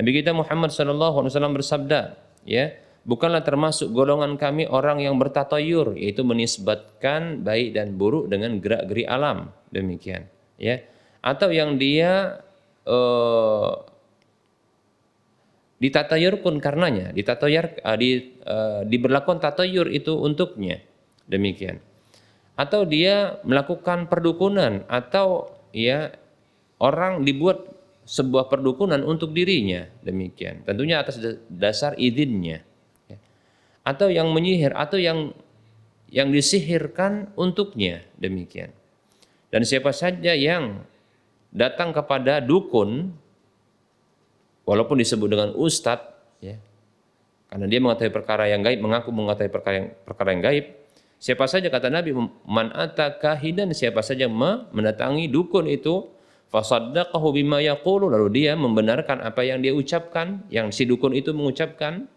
[0.00, 2.00] Nabi kita Muhammad sallallahu alaihi wasallam bersabda
[2.44, 2.74] ya
[3.08, 9.50] bukanlah termasuk golongan kami orang yang bertatayur yaitu menisbatkan baik dan buruk dengan gerak-geri alam
[9.72, 10.28] demikian
[10.58, 10.82] ya
[11.22, 12.42] atau yang dia
[12.86, 13.72] uh,
[15.78, 20.82] ditatayur pun karenanya, ditatayur uh, di uh, diberlakukan tatayur itu untuknya.
[21.28, 21.78] Demikian.
[22.58, 26.10] Atau dia melakukan perdukunan atau ya
[26.82, 27.77] orang dibuat
[28.08, 30.64] sebuah perdukunan untuk dirinya, demikian.
[30.64, 31.20] Tentunya atas
[31.52, 32.64] dasar izinnya.
[33.04, 33.20] Ya.
[33.84, 35.36] Atau yang menyihir atau yang
[36.08, 38.72] yang disihirkan untuknya, demikian.
[39.52, 40.88] Dan siapa saja yang
[41.52, 43.12] datang kepada dukun
[44.68, 46.12] walaupun disebut dengan ustadz
[46.44, 46.60] ya
[47.48, 50.64] karena dia mengetahui perkara yang gaib mengaku mengetahui perkara yang perkara yang gaib
[51.16, 52.12] siapa saja kata Nabi
[52.44, 56.17] man kahidan siapa saja mendatangi dukun itu
[56.52, 58.08] fasaddaqahu bima yaqulu.
[58.12, 62.08] Lalu dia membenarkan apa yang dia ucapkan yang si dukun itu mengucapkan.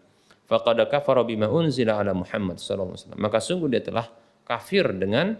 [0.42, 3.20] Faqad kafara bima unzila ala Muhammad sallallahu alaihi wasallam.
[3.22, 4.06] Maka sungguh dia telah
[4.44, 5.38] kafir dengan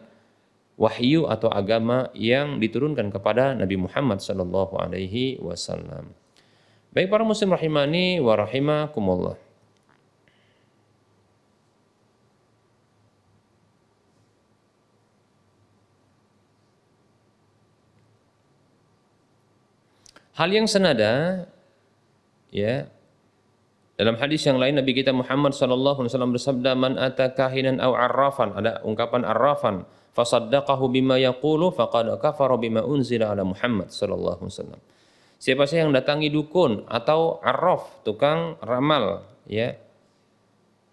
[0.80, 6.16] wahyu atau agama yang diturunkan kepada Nabi Muhammad sallallahu alaihi wasallam.
[6.93, 9.36] Baik para muslim rahimani wa rahimakumullah.
[20.43, 21.47] Hal yang senada
[22.51, 22.90] ya
[23.95, 27.95] dalam hadis yang lain Nabi kita Muhammad sallallahu alaihi wasallam bersabda man ata kahinan aw
[27.95, 29.86] arrafan ada ungkapan arrafan
[30.18, 34.80] fasaddaqahu bima yaqulu faqad kafara bima unzila ala Muhammad sallallahu alaihi wasallam.
[35.38, 39.78] Siapa saja yang datangi dukun atau arraf, tukang ramal, ya.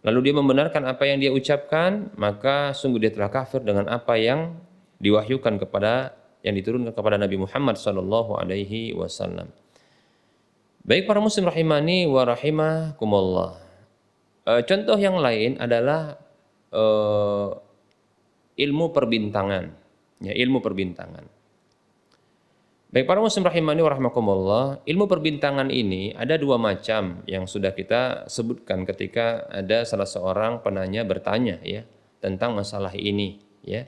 [0.06, 4.62] Lalu dia membenarkan apa yang dia ucapkan, maka sungguh dia telah kafir dengan apa yang
[5.02, 9.52] diwahyukan kepada yang diturunkan kepada Nabi Muhammad sallallahu alaihi wasallam.
[10.88, 13.60] Baik para muslim rahimani wa rahimakumullah.
[14.48, 16.16] E, contoh yang lain adalah
[16.72, 16.84] e,
[18.64, 19.70] ilmu perbintangan.
[20.24, 21.28] Ya, ilmu perbintangan.
[22.90, 28.26] Baik para muslim rahimani wa rahmakumullah, ilmu perbintangan ini ada dua macam yang sudah kita
[28.26, 31.86] sebutkan ketika ada salah seorang penanya bertanya ya
[32.18, 33.86] tentang masalah ini ya.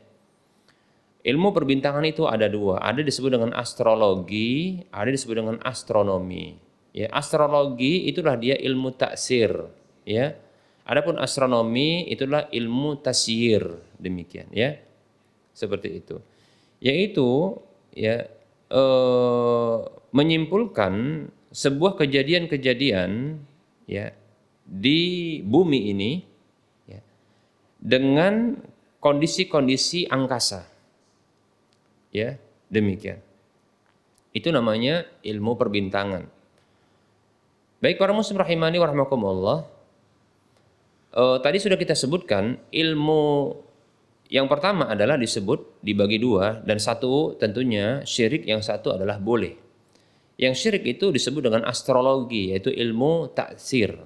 [1.22, 6.58] Ilmu perbintangan itu ada dua, ada disebut dengan astrologi, ada disebut dengan astronomi.
[6.98, 9.54] Ya, astrologi itulah dia ilmu taksir,
[10.02, 10.34] ya.
[10.82, 13.62] Adapun astronomi itulah ilmu tasyir,
[14.02, 14.82] demikian, ya.
[15.54, 16.18] Seperti itu.
[16.82, 17.62] Yaitu
[17.94, 18.26] ya
[18.74, 19.78] eh,
[20.10, 20.94] menyimpulkan
[21.54, 23.38] sebuah kejadian-kejadian
[23.86, 24.16] ya
[24.66, 25.00] di
[25.46, 26.12] bumi ini
[26.90, 27.00] ya,
[27.78, 28.58] dengan
[28.98, 30.71] kondisi-kondisi angkasa.
[32.12, 32.38] Ya,
[32.68, 33.24] demikian.
[34.32, 36.28] Itu namanya ilmu perbintangan.
[37.82, 39.60] Baik para muslim rahimani wa rahmakumullah.
[41.18, 43.56] uh, tadi sudah kita sebutkan ilmu
[44.32, 49.60] yang pertama adalah disebut dibagi dua dan satu tentunya syirik yang satu adalah boleh.
[50.40, 54.00] Yang syirik itu disebut dengan astrologi yaitu ilmu taksir.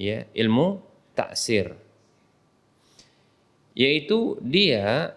[0.00, 0.80] Ya, ilmu
[1.12, 1.76] taksir.
[3.76, 5.12] Yaitu dia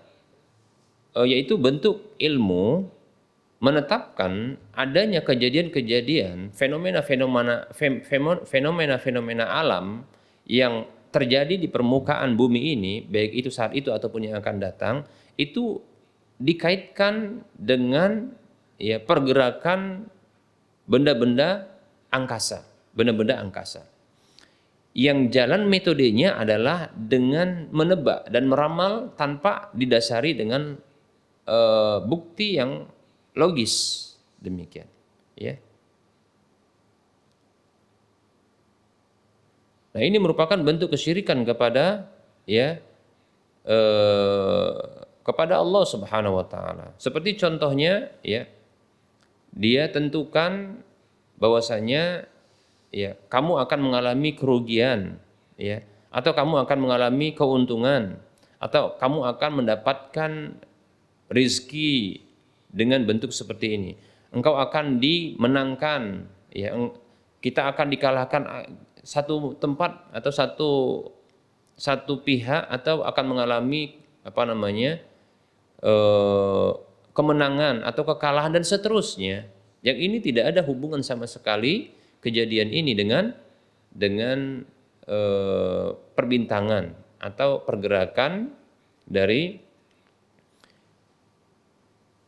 [1.21, 2.89] yaitu bentuk ilmu
[3.63, 7.71] menetapkan adanya kejadian-kejadian fenomena-fenomena
[8.43, 10.03] fenomena-fenomena alam
[10.43, 10.83] yang
[11.13, 14.95] terjadi di permukaan bumi ini, baik itu saat itu ataupun yang akan datang,
[15.37, 15.77] itu
[16.41, 18.33] dikaitkan dengan
[18.81, 20.09] ya pergerakan
[20.89, 21.69] benda-benda
[22.09, 22.65] angkasa,
[22.97, 23.85] benda-benda angkasa.
[24.93, 30.77] Yang jalan metodenya adalah dengan menebak dan meramal tanpa didasari dengan
[31.47, 32.87] uh, bukti yang
[33.33, 34.87] logis demikian,
[35.35, 35.57] ya.
[39.93, 42.09] Nah ini merupakan bentuk kesyirikan kepada
[42.49, 42.81] ya
[43.61, 44.73] eh,
[45.23, 46.87] kepada Allah Subhanahu Wa Taala.
[46.97, 48.49] Seperti contohnya ya
[49.53, 50.81] dia tentukan
[51.37, 52.25] bahwasanya
[52.89, 55.21] ya kamu akan mengalami kerugian
[55.61, 58.17] ya atau kamu akan mengalami keuntungan
[58.57, 60.31] atau kamu akan mendapatkan
[61.33, 62.21] rizki
[62.69, 63.91] dengan bentuk seperti ini.
[64.33, 66.73] Engkau akan dimenangkan ya
[67.41, 68.41] kita akan dikalahkan
[69.03, 70.71] satu tempat atau satu
[71.75, 75.01] satu pihak atau akan mengalami apa namanya
[75.83, 76.71] eh,
[77.11, 79.49] kemenangan atau kekalahan dan seterusnya.
[79.83, 81.91] Yang ini tidak ada hubungan sama sekali
[82.23, 83.35] kejadian ini dengan
[83.91, 84.63] dengan
[85.05, 88.55] eh, perbintangan atau pergerakan
[89.03, 89.59] dari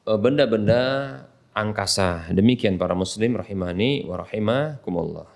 [0.06, 0.82] benda-benda
[1.58, 2.30] angkasa.
[2.30, 5.30] Demikian para muslim rahimani wa rahimakumullah.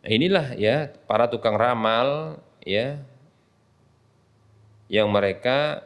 [0.00, 3.02] Nah, inilah ya para tukang ramal ya
[4.88, 5.84] yang mereka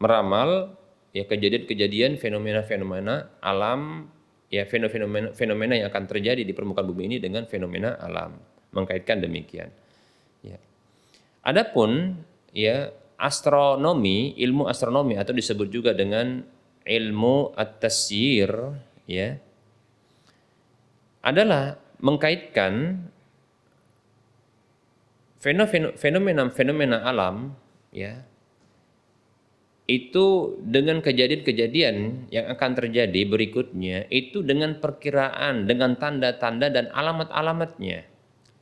[0.00, 0.80] meramal
[1.12, 4.08] ya kejadian-kejadian fenomena-fenomena alam
[4.48, 8.36] ya fenomena fenomena yang akan terjadi di permukaan bumi ini dengan fenomena alam
[8.72, 9.68] mengkaitkan demikian
[10.44, 10.60] ya
[11.44, 12.20] adapun
[12.52, 16.44] ya astronomi ilmu astronomi atau disebut juga dengan
[16.86, 18.50] ilmu at-tasyir
[19.08, 19.40] ya
[21.24, 23.02] adalah mengkaitkan
[25.98, 27.56] fenomena-fenomena alam
[27.90, 28.22] ya
[29.86, 38.02] itu dengan kejadian-kejadian yang akan terjadi berikutnya itu dengan perkiraan dengan tanda-tanda dan alamat-alamatnya.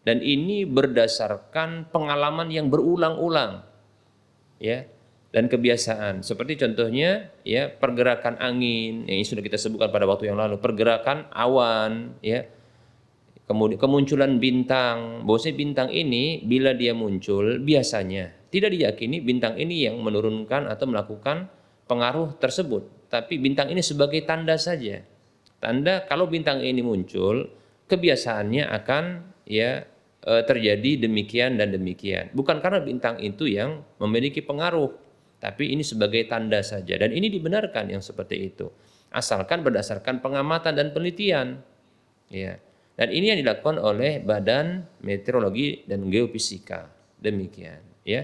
[0.04, 3.64] Dan ini berdasarkan pengalaman yang berulang-ulang
[4.58, 4.86] ya
[5.34, 6.22] dan kebiasaan.
[6.22, 12.14] Seperti contohnya ya pergerakan angin yang sudah kita sebutkan pada waktu yang lalu pergerakan awan
[12.22, 12.46] ya.
[13.44, 15.26] Kemudian kemunculan bintang.
[15.28, 21.50] Bahwasanya bintang ini bila dia muncul biasanya tidak diyakini bintang ini yang menurunkan atau melakukan
[21.90, 23.10] pengaruh tersebut.
[23.10, 25.02] Tapi bintang ini sebagai tanda saja.
[25.58, 27.50] Tanda kalau bintang ini muncul
[27.90, 29.04] kebiasaannya akan
[29.50, 29.82] ya
[30.24, 34.90] e, terjadi demikian dan demikian bukan karena bintang itu yang memiliki pengaruh
[35.38, 38.72] tapi ini sebagai tanda saja dan ini dibenarkan yang seperti itu
[39.12, 41.60] asalkan berdasarkan pengamatan dan penelitian
[42.32, 42.56] ya
[42.94, 46.86] dan ini yang dilakukan oleh Badan Meteorologi dan Geofisika.
[47.18, 48.22] Demikian, ya.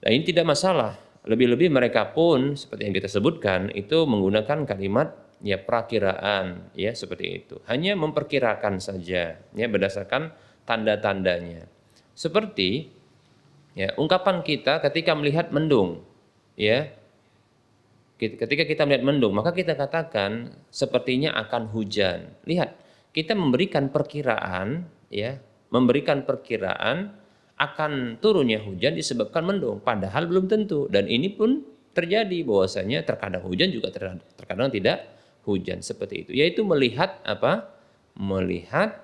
[0.00, 0.96] Dan ini tidak masalah.
[1.26, 5.12] Lebih-lebih mereka pun seperti yang kita sebutkan itu menggunakan kalimat
[5.42, 7.58] ya perakiraan ya seperti itu.
[7.66, 10.30] Hanya memperkirakan saja ya berdasarkan
[10.66, 11.64] tanda-tandanya.
[12.12, 12.90] Seperti
[13.78, 16.00] ya ungkapan kita ketika melihat mendung
[16.56, 16.88] ya
[18.16, 22.34] ketika kita melihat mendung maka kita katakan sepertinya akan hujan.
[22.44, 22.74] Lihat
[23.16, 25.40] kita memberikan perkiraan ya,
[25.72, 27.16] memberikan perkiraan
[27.56, 31.64] akan turunnya hujan disebabkan mendung padahal belum tentu dan ini pun
[31.96, 33.88] terjadi bahwasanya terkadang hujan juga
[34.36, 35.08] terkadang tidak
[35.48, 37.72] hujan seperti itu yaitu melihat apa
[38.12, 39.00] melihat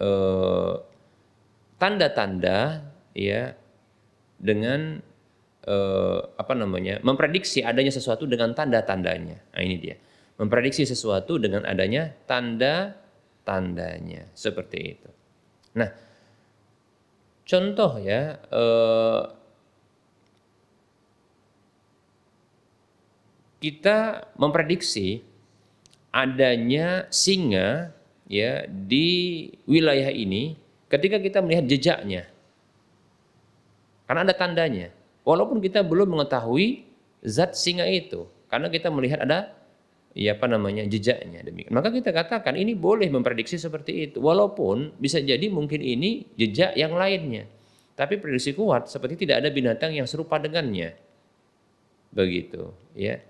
[0.00, 0.74] eh,
[1.82, 3.58] tanda-tanda ya
[4.38, 5.02] dengan
[5.66, 9.42] eh, apa namanya memprediksi adanya sesuatu dengan tanda-tandanya.
[9.50, 9.98] Nah ini dia.
[10.38, 12.94] Memprediksi sesuatu dengan adanya tanda
[13.42, 15.10] tandanya seperti itu.
[15.74, 15.90] Nah,
[17.42, 19.22] contoh ya eh,
[23.58, 25.22] kita memprediksi
[26.14, 27.90] adanya singa
[28.30, 30.61] ya di wilayah ini
[30.92, 32.28] ketika kita melihat jejaknya.
[34.04, 34.92] Karena ada tandanya.
[35.24, 36.84] Walaupun kita belum mengetahui
[37.24, 39.56] zat singa itu, karena kita melihat ada
[40.12, 41.72] ya apa namanya jejaknya demikian.
[41.72, 46.92] Maka kita katakan ini boleh memprediksi seperti itu walaupun bisa jadi mungkin ini jejak yang
[46.92, 47.48] lainnya.
[47.96, 50.96] Tapi prediksi kuat seperti tidak ada binatang yang serupa dengannya.
[52.12, 53.20] Begitu, ya.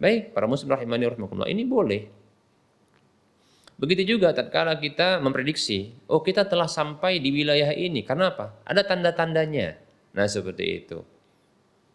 [0.00, 2.19] Baik, para muslim rahimani rahimakumullah, ini boleh.
[3.80, 8.04] Begitu juga tatkala kita memprediksi, oh kita telah sampai di wilayah ini.
[8.04, 8.60] Karena apa?
[8.68, 9.80] Ada tanda-tandanya.
[10.12, 11.00] Nah, seperti itu.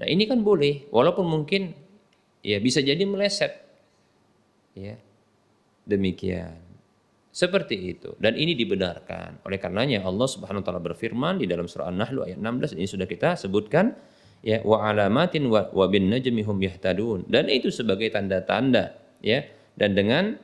[0.02, 1.78] Nah, ini kan boleh walaupun mungkin
[2.42, 3.66] ya bisa jadi meleset
[4.76, 5.00] Ya.
[5.88, 6.60] Demikian.
[7.32, 8.16] Seperti itu.
[8.20, 9.44] Dan ini dibenarkan.
[9.48, 13.08] Oleh karenanya Allah Subhanahu wa taala berfirman di dalam surah An-Nahl ayat 16 ini sudah
[13.08, 13.96] kita sebutkan
[14.44, 17.28] ya wa alamatin wa, wa bin najmi hum yahtadun.
[17.28, 19.48] Dan itu sebagai tanda-tanda ya.
[19.76, 20.40] Dan dengan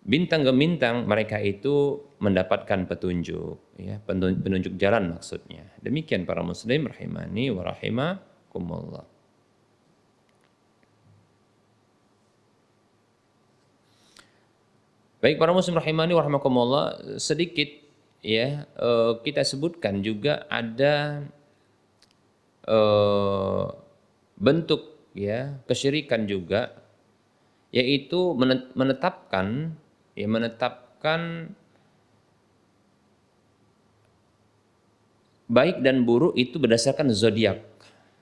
[0.00, 5.64] bintang gemintang mereka itu mendapatkan petunjuk ya penunjuk jalan maksudnya.
[5.84, 9.04] Demikian para muslim rahimani wa rahimakumullah.
[15.20, 17.68] Baik para muslim rahimani warahmatullah sedikit
[18.24, 21.28] ya eh, kita sebutkan juga ada
[22.64, 23.66] eh,
[24.40, 26.72] bentuk ya kesyirikan juga
[27.68, 28.32] yaitu
[28.74, 29.76] menetapkan
[30.20, 31.48] ya menetapkan
[35.48, 37.64] baik dan buruk itu berdasarkan zodiak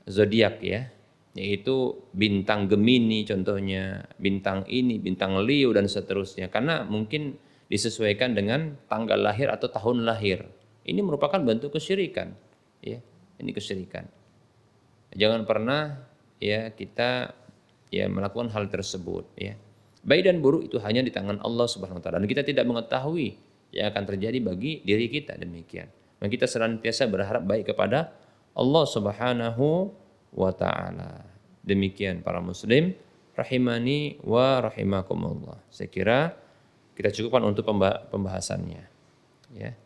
[0.06, 0.94] zodiak ya
[1.38, 7.38] yaitu bintang Gemini contohnya, bintang ini, bintang Leo dan seterusnya karena mungkin
[7.70, 10.42] disesuaikan dengan tanggal lahir atau tahun lahir.
[10.82, 12.34] Ini merupakan bentuk kesyirikan,
[12.82, 12.98] ya.
[13.38, 14.08] Ini kesyirikan.
[15.14, 16.00] Jangan pernah
[16.42, 17.36] ya kita
[17.92, 19.54] ya melakukan hal tersebut, ya.
[20.08, 23.36] Baik dan buruk itu hanya di tangan Allah Subhanahu wa taala dan kita tidak mengetahui
[23.76, 25.92] yang akan terjadi bagi diri kita demikian.
[26.16, 28.16] Dan kita senantiasa berharap baik kepada
[28.56, 29.92] Allah Subhanahu
[30.32, 31.28] wa taala.
[31.60, 32.96] Demikian para muslim
[33.36, 35.60] rahimani wa rahimakumullah.
[35.68, 36.32] Saya kira
[36.96, 37.68] kita cukupkan untuk
[38.08, 38.82] pembahasannya.
[39.60, 39.76] Ya.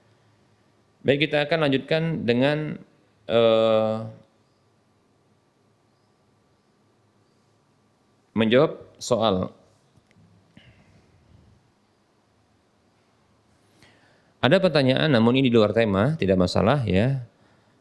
[1.02, 2.78] Baik kita akan lanjutkan dengan
[3.26, 4.06] uh,
[8.38, 9.50] menjawab soal
[14.42, 17.30] Ada pertanyaan namun ini di luar tema, tidak masalah ya.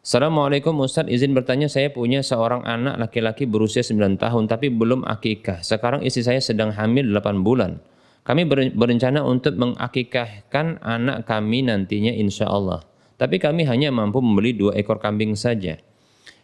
[0.06, 5.66] Assalamualaikum Ustaz, izin bertanya saya punya seorang anak laki-laki berusia 9 tahun tapi belum akikah.
[5.66, 7.82] Sekarang istri saya sedang hamil 8 bulan.
[8.22, 8.46] Kami
[8.78, 12.86] berencana untuk mengakikahkan anak kami nantinya insya Allah.
[13.18, 15.82] Tapi kami hanya mampu membeli dua ekor kambing saja.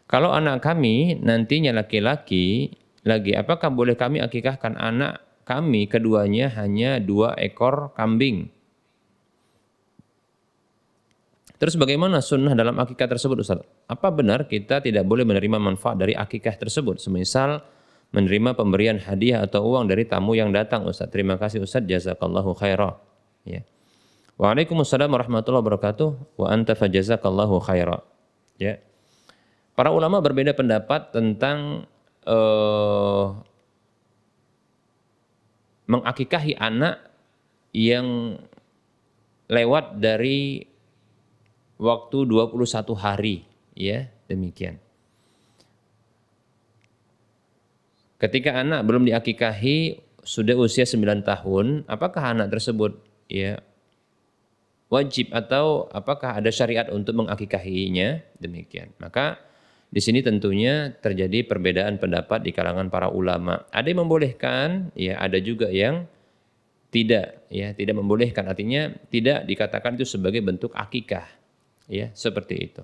[0.09, 2.73] Kalau anak kami nantinya laki-laki
[3.05, 8.56] lagi, apakah boleh kami akikahkan anak kami keduanya hanya dua ekor kambing?
[11.57, 13.65] Terus bagaimana sunnah dalam akikah tersebut Ustaz?
[13.89, 17.01] Apa benar kita tidak boleh menerima manfaat dari akikah tersebut?
[17.01, 17.65] Semisal
[18.13, 21.09] menerima pemberian hadiah atau uang dari tamu yang datang Ustaz.
[21.09, 23.01] Terima kasih Ustaz, jazakallahu khairah.
[23.41, 23.65] Ya.
[24.37, 26.37] Waalaikumsalam warahmatullahi wabarakatuh.
[26.37, 28.05] Wa anta fajazakallahu khairah.
[28.61, 28.77] Ya.
[29.73, 31.89] Para ulama berbeda pendapat tentang
[32.29, 33.33] uh,
[35.89, 37.01] mengakikahi anak
[37.73, 38.37] yang
[39.49, 40.69] lewat dari
[41.77, 43.45] waktu 21 hari.
[43.77, 44.81] Ya demikian.
[48.17, 52.97] Ketika anak belum diakikahi sudah usia 9 tahun apakah anak tersebut
[53.29, 53.61] ya
[54.89, 58.25] wajib atau apakah ada syariat untuk mengakikahinya?
[58.41, 58.91] Demikian.
[58.97, 59.37] Maka
[59.87, 63.69] di sini tentunya terjadi perbedaan pendapat di kalangan para ulama.
[63.69, 66.09] Ada yang membolehkan ya ada juga yang
[66.89, 68.49] tidak ya tidak membolehkan.
[68.49, 71.37] Artinya tidak dikatakan itu sebagai bentuk akikah
[71.87, 72.83] Ya, seperti itu.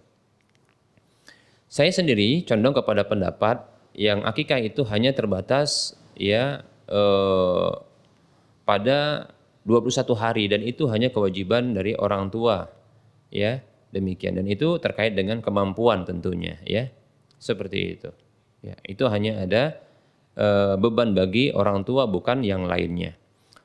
[1.67, 7.71] Saya sendiri condong kepada pendapat yang akikah itu hanya terbatas ya eh,
[8.63, 9.27] pada
[9.67, 12.71] 21 hari dan itu hanya kewajiban dari orang tua.
[13.33, 16.87] Ya, demikian dan itu terkait dengan kemampuan tentunya ya.
[17.41, 18.09] Seperti itu.
[18.63, 19.63] Ya, itu hanya ada
[20.39, 23.19] eh, beban bagi orang tua bukan yang lainnya.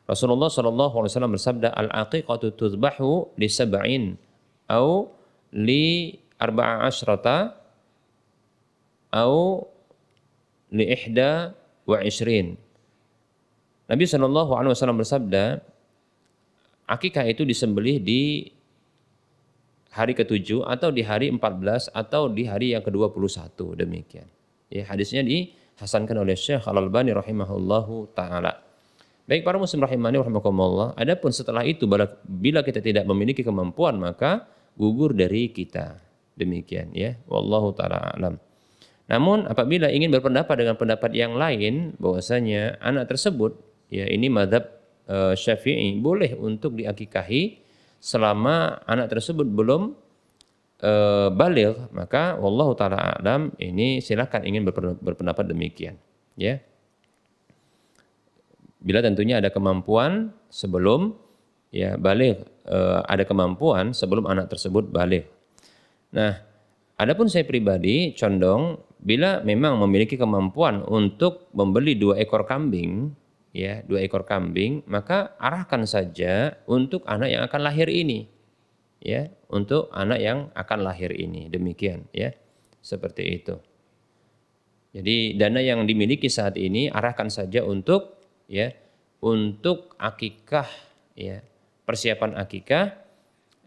[0.09, 1.05] Rasulullah SAW
[1.37, 4.17] bersabda al-aqiqatu tuzbahu li sab'in
[4.73, 5.18] au
[5.53, 7.57] li arba'a asyrata
[9.15, 9.65] au
[10.73, 11.57] li ihda
[11.89, 12.61] wa ishrin.
[13.89, 15.65] Nabi Wasallam bersabda,
[16.85, 18.53] akikah itu disembelih di
[19.89, 24.29] hari ketujuh atau di hari 14 atau di hari yang ke-21 demikian.
[24.69, 28.61] Ya, hadisnya dihasankan oleh Syekh Al-Albani rahimahullahu taala.
[29.25, 31.89] Baik para muslim rahimani rahimakumullah, adapun setelah itu
[32.25, 34.45] bila kita tidak memiliki kemampuan maka
[34.79, 35.99] gugur dari kita.
[36.39, 37.19] Demikian ya.
[37.27, 38.39] Wallahu taala alam.
[39.11, 43.57] Namun apabila ingin berpendapat dengan pendapat yang lain bahwasanya anak tersebut
[43.91, 44.69] ya ini madhab
[45.09, 47.65] uh, Syafi'i boleh untuk diakikahi
[47.99, 49.97] selama anak tersebut belum
[50.85, 54.63] uh, balik maka wallahu taala alam ini silahkan ingin
[55.03, 55.99] berpendapat demikian
[56.39, 56.63] ya
[58.79, 61.19] bila tentunya ada kemampuan sebelum
[61.75, 65.27] ya balik uh, ada kemampuan sebelum anak tersebut balik
[66.13, 66.39] nah
[67.01, 73.15] adapun saya pribadi condong bila memang memiliki kemampuan untuk membeli dua ekor kambing,
[73.55, 78.27] ya dua ekor kambing, maka arahkan saja untuk anak yang akan lahir ini,
[78.99, 82.35] ya untuk anak yang akan lahir ini, demikian, ya
[82.83, 83.55] seperti itu.
[84.91, 88.19] Jadi dana yang dimiliki saat ini arahkan saja untuk,
[88.51, 88.75] ya
[89.23, 90.67] untuk akikah,
[91.15, 91.39] ya
[91.89, 92.93] persiapan akikah,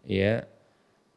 [0.06, 0.46] ya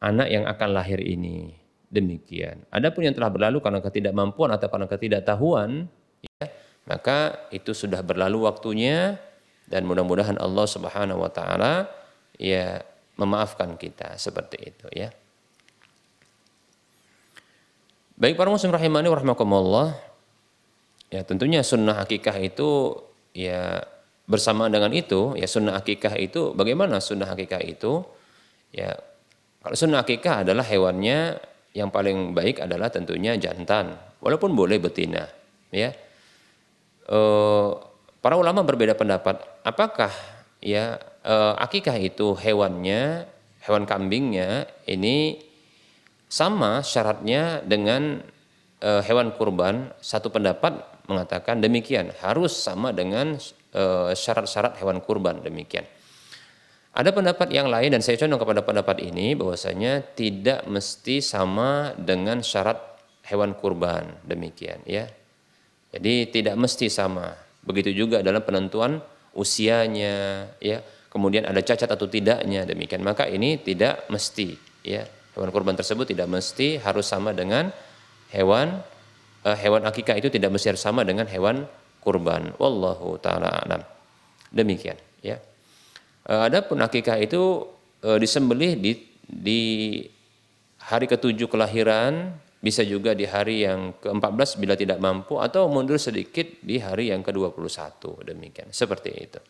[0.02, 1.54] anak yang akan lahir ini
[1.86, 2.66] demikian.
[2.74, 5.86] Adapun yang telah berlalu karena ketidakmampuan atau karena ketidaktahuan,
[6.26, 6.50] ya,
[6.90, 9.22] maka itu sudah berlalu waktunya
[9.70, 11.86] dan mudah-mudahan Allah Subhanahu wa taala
[12.34, 12.82] ya
[13.14, 15.14] memaafkan kita seperti itu ya.
[18.16, 19.92] Baik para muslim rahimani warahmatullah.
[21.12, 22.98] Ya tentunya sunnah akikah itu
[23.30, 23.84] ya
[24.26, 28.02] bersama dengan itu ya sunnah akikah itu bagaimana sunnah akikah itu
[28.74, 28.94] ya
[29.66, 31.42] kalau sunnah akikah adalah hewannya
[31.76, 35.28] yang paling baik adalah tentunya jantan, walaupun boleh betina.
[35.68, 35.92] Ya,
[37.04, 37.18] e,
[38.22, 39.42] para ulama berbeda pendapat.
[39.60, 40.14] Apakah
[40.64, 43.28] ya e, akikah itu hewannya,
[43.66, 45.44] hewan kambingnya ini
[46.30, 48.24] sama syaratnya dengan
[48.86, 49.90] e, hewan kurban?
[49.98, 50.78] Satu pendapat
[51.10, 53.34] mengatakan demikian, harus sama dengan
[54.16, 55.84] syarat-syarat hewan kurban demikian.
[56.96, 62.40] Ada pendapat yang lain dan saya condong kepada pendapat ini bahwasanya tidak mesti sama dengan
[62.40, 62.80] syarat
[63.28, 65.04] hewan kurban demikian ya.
[65.92, 67.36] Jadi tidak mesti sama.
[67.60, 69.04] Begitu juga dalam penentuan
[69.36, 70.80] usianya ya.
[71.12, 73.04] Kemudian ada cacat atau tidaknya demikian.
[73.04, 75.04] Maka ini tidak mesti ya.
[75.36, 77.68] Hewan kurban tersebut tidak mesti harus sama dengan
[78.34, 78.82] hewan
[79.46, 81.66] uh, hewan akikah itu tidak mesti sama dengan hewan
[82.02, 82.54] kurban.
[82.58, 83.82] Wallahu taala alam.
[84.54, 84.94] Demikian
[85.26, 85.42] ya.
[86.26, 87.66] Eh, adapun akikah itu
[88.02, 88.92] e, disembelih di
[89.26, 89.62] di
[90.82, 96.46] hari ketujuh kelahiran, bisa juga di hari yang ke-14 bila tidak mampu atau mundur sedikit
[96.66, 98.70] di hari yang ke-21 demikian.
[98.74, 99.40] Seperti itu.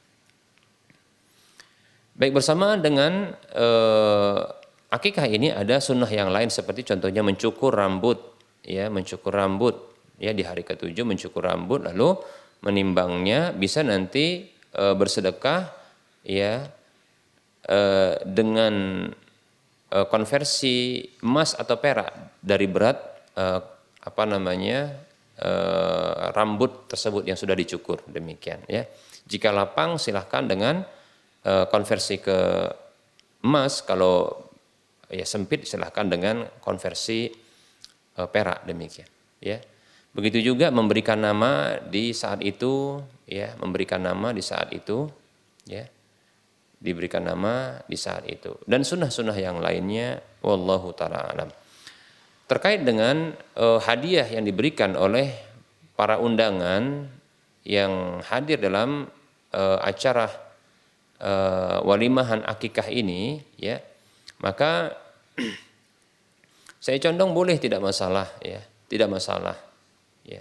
[2.16, 3.66] Baik bersamaan dengan e,
[4.92, 8.35] akikah ini ada sunnah yang lain seperti contohnya mencukur rambut
[8.66, 9.78] ya, mencukur rambut.
[10.18, 12.16] Ya di hari ketujuh mencukur rambut lalu
[12.64, 15.68] menimbangnya bisa nanti e, bersedekah
[16.24, 16.66] ya
[17.66, 19.06] eh, dengan
[19.90, 22.98] eh, konversi emas atau perak dari berat
[23.38, 23.60] eh,
[24.06, 24.90] apa namanya
[25.38, 28.02] eh, rambut tersebut yang sudah dicukur.
[28.06, 28.86] Demikian ya.
[29.26, 30.82] Jika lapang silahkan dengan
[31.46, 32.38] eh, konversi ke
[33.46, 33.82] emas.
[33.86, 34.46] Kalau
[35.06, 37.45] ya sempit silahkan dengan konversi
[38.24, 39.08] perak demikian
[39.44, 39.60] ya.
[40.16, 45.04] Begitu juga memberikan nama di saat itu ya memberikan nama di saat itu
[45.68, 45.84] ya.
[46.76, 48.56] Diberikan nama di saat itu.
[48.64, 51.48] Dan sunnah-sunnah yang lainnya wallahu taala alam.
[52.46, 55.34] Terkait dengan uh, hadiah yang diberikan oleh
[55.96, 57.08] para undangan
[57.66, 59.10] yang hadir dalam
[59.50, 60.30] uh, acara
[61.18, 63.80] uh, walimahan akikah ini ya
[64.38, 64.94] maka
[66.86, 68.62] saya condong boleh tidak masalah ya.
[68.86, 69.58] Tidak masalah
[70.22, 70.38] ya.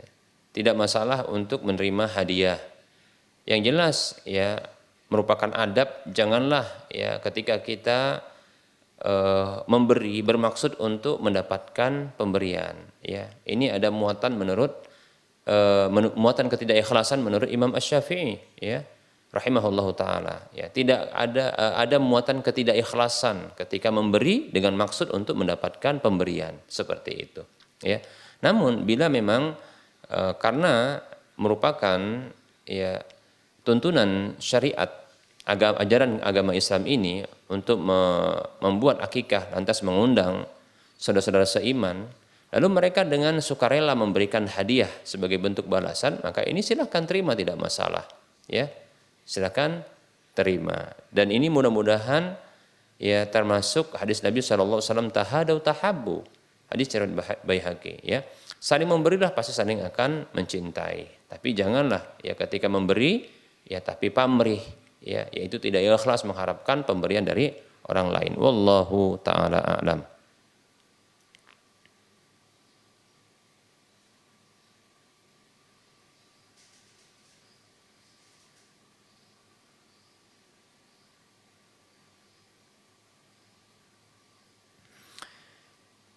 [0.53, 2.61] Tidak masalah untuk menerima hadiah.
[3.49, 3.97] Yang jelas
[4.30, 4.61] ya
[5.09, 8.22] merupakan adab janganlah ya ketika kita
[9.01, 13.26] uh, memberi bermaksud untuk mendapatkan pemberian ya.
[13.41, 14.85] Ini ada muatan menurut
[15.49, 18.85] uh, muatan ketidakikhlasan menurut Imam Asy-Syafi'i ya
[19.36, 20.48] rahimahullahu taala.
[20.56, 27.12] Ya tidak ada uh, ada muatan ketidakikhlasan ketika memberi dengan maksud untuk mendapatkan pemberian seperti
[27.28, 27.44] itu.
[27.84, 27.99] Ya
[28.40, 29.60] namun bila memang
[30.07, 31.03] uh, karena
[31.36, 31.99] merupakan
[32.64, 33.03] ya
[33.68, 34.88] tuntunan syariat
[35.44, 38.32] agama, ajaran agama Islam ini untuk me,
[38.64, 40.48] membuat akikah lantas mengundang
[40.95, 42.07] saudara-saudara seiman
[42.56, 48.07] lalu mereka dengan sukarela memberikan hadiah sebagai bentuk balasan maka ini silahkan terima tidak masalah.
[48.48, 48.72] Ya
[49.26, 49.84] silahkan
[50.38, 50.93] terima.
[51.11, 52.38] Dan ini mudah-mudahan
[53.02, 54.80] ya termasuk hadis Nabi SAW
[55.11, 56.23] tahadau tahabu
[56.72, 57.11] hadis cerita
[57.43, 58.23] Baihaqi ya.
[58.61, 61.27] Saling memberilah pasti saling akan mencintai.
[61.27, 63.26] Tapi janganlah ya ketika memberi
[63.65, 64.61] ya tapi pamrih
[65.03, 65.27] ya.
[65.34, 67.52] Yaitu tidak ikhlas mengharapkan pemberian dari
[67.89, 68.31] orang lain.
[68.39, 70.15] Wallahu taala alam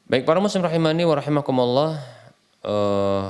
[0.09, 2.01] Baik para muslim rahimani wa rahimakumullah
[2.65, 3.29] uh,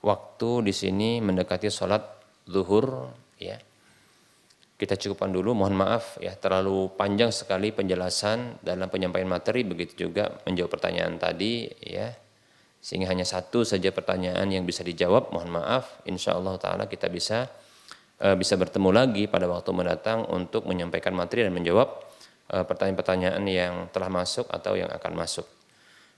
[0.00, 2.00] waktu di sini mendekati sholat
[2.48, 3.60] zuhur ya.
[4.80, 10.40] Kita cukupkan dulu, mohon maaf ya terlalu panjang sekali penjelasan dalam penyampaian materi begitu juga
[10.48, 12.16] menjawab pertanyaan tadi ya.
[12.80, 16.00] Sehingga hanya satu saja pertanyaan yang bisa dijawab, mohon maaf.
[16.08, 17.44] Insya Allah taala kita bisa
[18.24, 21.92] uh, bisa bertemu lagi pada waktu mendatang untuk menyampaikan materi dan menjawab
[22.56, 25.59] uh, pertanyaan-pertanyaan yang telah masuk atau yang akan masuk.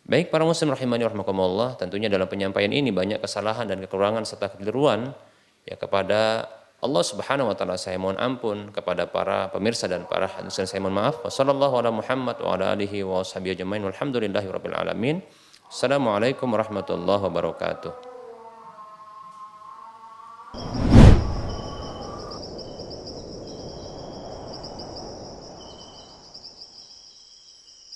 [0.02, 5.14] Baik para muslim rahimani rahimakumullah, tentunya dalam penyampaian ini banyak kesalahan dan kekurangan serta kekeliruan
[5.62, 6.50] ya kepada
[6.82, 10.98] Allah Subhanahu wa taala saya mohon ampun kepada para pemirsa dan para hadirin saya mohon
[10.98, 11.22] maaf.
[11.22, 13.86] Wassallallahu ala Muhammad wa ala alihi wa ajmain.
[13.86, 15.22] Walhamdulillahirabbil alamin.
[15.70, 18.10] Assalamualaikum warahmatullahi wabarakatuh.